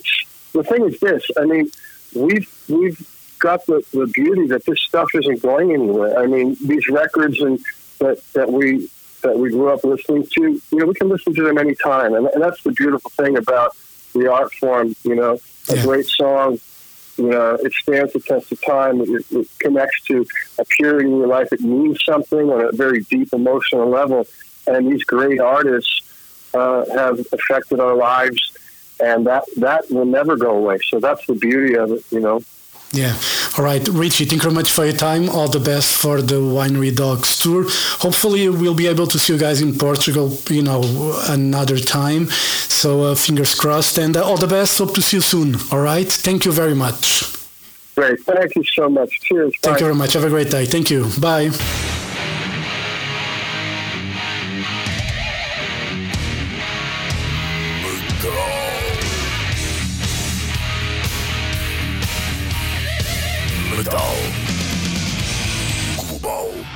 the 0.54 0.64
thing 0.64 0.86
is 0.86 1.00
this: 1.00 1.24
I 1.38 1.46
mean, 1.46 1.70
we've 2.16 2.50
we've 2.70 3.00
got 3.40 3.66
the, 3.68 3.84
the 3.94 4.08
beauty 4.08 4.48
that 4.48 4.66
this 4.66 4.80
stuff 4.82 5.10
isn't 5.14 5.42
going 5.42 5.72
anywhere. 5.74 6.18
I 6.20 6.26
mean, 6.26 6.58
these 6.66 6.88
records 6.90 7.40
and 7.42 7.60
that 8.00 8.22
that 8.34 8.52
we 8.52 8.90
that 9.22 9.38
we 9.38 9.50
grew 9.50 9.70
up 9.74 9.84
listening 9.84 10.26
to, 10.36 10.42
you 10.42 10.62
know, 10.78 10.86
we 10.86 10.94
can 10.94 11.10
listen 11.10 11.34
to 11.36 11.44
them 11.44 11.58
anytime, 11.58 12.14
and, 12.14 12.28
and 12.28 12.42
that's 12.42 12.62
the 12.64 12.72
beautiful 12.72 13.10
thing 13.12 13.36
about 13.38 13.76
the 14.14 14.32
art 14.32 14.54
form. 14.54 14.96
You 15.04 15.16
know, 15.16 15.40
a 15.70 15.76
Yeah. 15.76 15.84
great 15.84 16.06
song 16.06 16.60
you 17.18 17.30
know, 17.30 17.56
it 17.56 17.74
stands 17.74 18.14
the 18.14 18.20
test 18.20 18.52
of 18.52 18.62
time. 18.62 19.02
It, 19.02 19.26
it 19.32 19.48
connects 19.60 20.04
to 20.06 20.26
a 20.60 20.66
period 20.66 21.08
in 21.08 21.18
your 21.18 21.28
life. 21.28 21.52
It 21.52 21.62
means 21.62 22.04
something 22.04 22.50
on 22.50 22.62
a 22.66 22.72
very 22.72 23.02
deep 23.02 23.34
emotional 23.34 23.90
level. 23.90 24.26
And 24.68 24.92
these 24.92 25.04
great 25.04 25.40
artists 25.40 26.02
uh, 26.54 26.86
have 26.94 27.20
affected 27.32 27.80
our 27.80 27.96
lives, 27.96 28.56
and 29.00 29.26
that 29.28 29.44
that 29.58 29.90
will 29.90 30.06
never 30.06 30.36
go 30.36 30.58
away. 30.58 30.80
So 30.90 31.00
that's 31.00 31.26
the 31.26 31.36
beauty 31.36 31.76
of 31.76 31.92
it, 31.92 32.04
you 32.12 32.20
know. 32.20 32.42
Yeah. 32.92 33.16
All 33.58 33.64
right, 33.64 33.88
Richie, 33.88 34.26
thank 34.26 34.44
you 34.44 34.50
very 34.50 34.54
much 34.54 34.72
for 34.72 34.86
your 34.86 34.94
time. 34.96 35.30
All 35.30 35.48
the 35.48 35.60
best 35.60 35.96
for 35.96 36.22
the 36.22 36.36
Winery 36.36 36.96
Dogs 36.96 37.40
tour. 37.40 37.66
Hopefully, 38.00 38.48
we'll 38.50 38.76
be 38.76 38.86
able 38.86 39.08
to 39.08 39.18
see 39.18 39.34
you 39.34 39.40
guys 39.40 39.62
in 39.62 39.76
Portugal, 39.76 40.38
you 40.48 40.62
know, 40.62 40.84
another 41.28 41.80
time. 41.80 42.28
So, 42.30 43.02
uh, 43.02 43.16
fingers 43.16 43.56
crossed. 43.56 43.98
And 43.98 44.16
uh, 44.16 44.24
all 44.24 44.38
the 44.38 44.46
best. 44.46 44.78
Hope 44.78 44.94
to 44.94 45.02
see 45.02 45.18
you 45.18 45.22
soon. 45.22 45.56
All 45.72 45.82
right. 45.82 46.08
Thank 46.08 46.46
you 46.46 46.52
very 46.52 46.76
much. 46.76 47.24
Great. 47.96 48.20
Thank 48.22 48.56
you 48.56 48.64
so 48.64 48.90
much. 48.90 49.10
Cheers. 49.22 49.54
Thank 49.64 49.74
Bye. 49.74 49.80
you 49.80 49.86
very 49.86 49.96
much. 49.96 50.14
Have 50.14 50.24
a 50.24 50.30
great 50.30 50.52
day. 50.52 50.66
Thank 50.66 50.92
you. 50.92 51.10
Bye. 51.20 51.50
Portal 63.78 64.18
Global. 65.98 66.67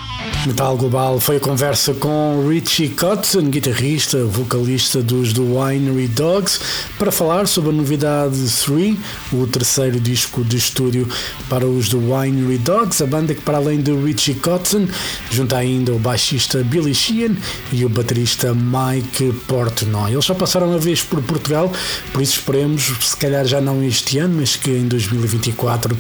Metal 0.46 0.76
Global 0.76 1.20
foi 1.20 1.38
a 1.38 1.40
conversa 1.40 1.94
com 1.94 2.48
Richie 2.50 2.90
Kotzen, 2.90 3.50
guitarrista, 3.52 4.26
vocalista 4.26 5.00
dos 5.00 5.34
The 5.34 5.42
Winery 5.42 6.08
Dogs, 6.08 6.60
para 6.98 7.12
falar 7.12 7.48
sobre 7.48 7.70
a 7.70 7.74
novidade 7.74 8.36
3, 8.66 8.98
o 9.34 9.46
terceiro 9.46 10.00
disco 10.00 10.44
de 10.44 10.58
estúdio 10.58 11.08
para 11.48 11.68
os 11.68 11.90
The 11.90 11.98
Winery 11.98 12.58
Dogs, 12.58 13.04
a 13.04 13.06
banda 13.06 13.36
que 13.36 13.42
para 13.42 13.58
além 13.58 13.82
de 13.82 13.94
Richie 13.94 14.34
Kotzen, 14.34 14.90
junta 15.30 15.58
ainda 15.58 15.94
o 15.94 16.00
baixista 16.00 16.64
Billy 16.64 16.96
Sheehan 16.96 17.36
e 17.72 17.86
o 17.86 17.90
baterista 17.90 18.52
Mike 18.54 19.32
Portnoy. 19.48 20.12
Eles 20.12 20.26
já 20.26 20.34
passaram 20.34 20.70
uma 20.70 20.80
vez 20.80 21.04
por 21.04 21.22
Portugal, 21.22 21.72
por 22.12 22.20
isso 22.20 22.40
esperemos, 22.40 22.92
se 23.00 23.16
calhar 23.16 23.46
já 23.46 23.62
não 23.62 23.84
este 23.84 24.18
ano, 24.18 24.38
mas 24.40 24.56
que 24.56 24.72
em 24.72 24.88
2024 24.88 25.96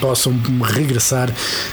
possam 0.00 0.32
regressar 0.62 1.30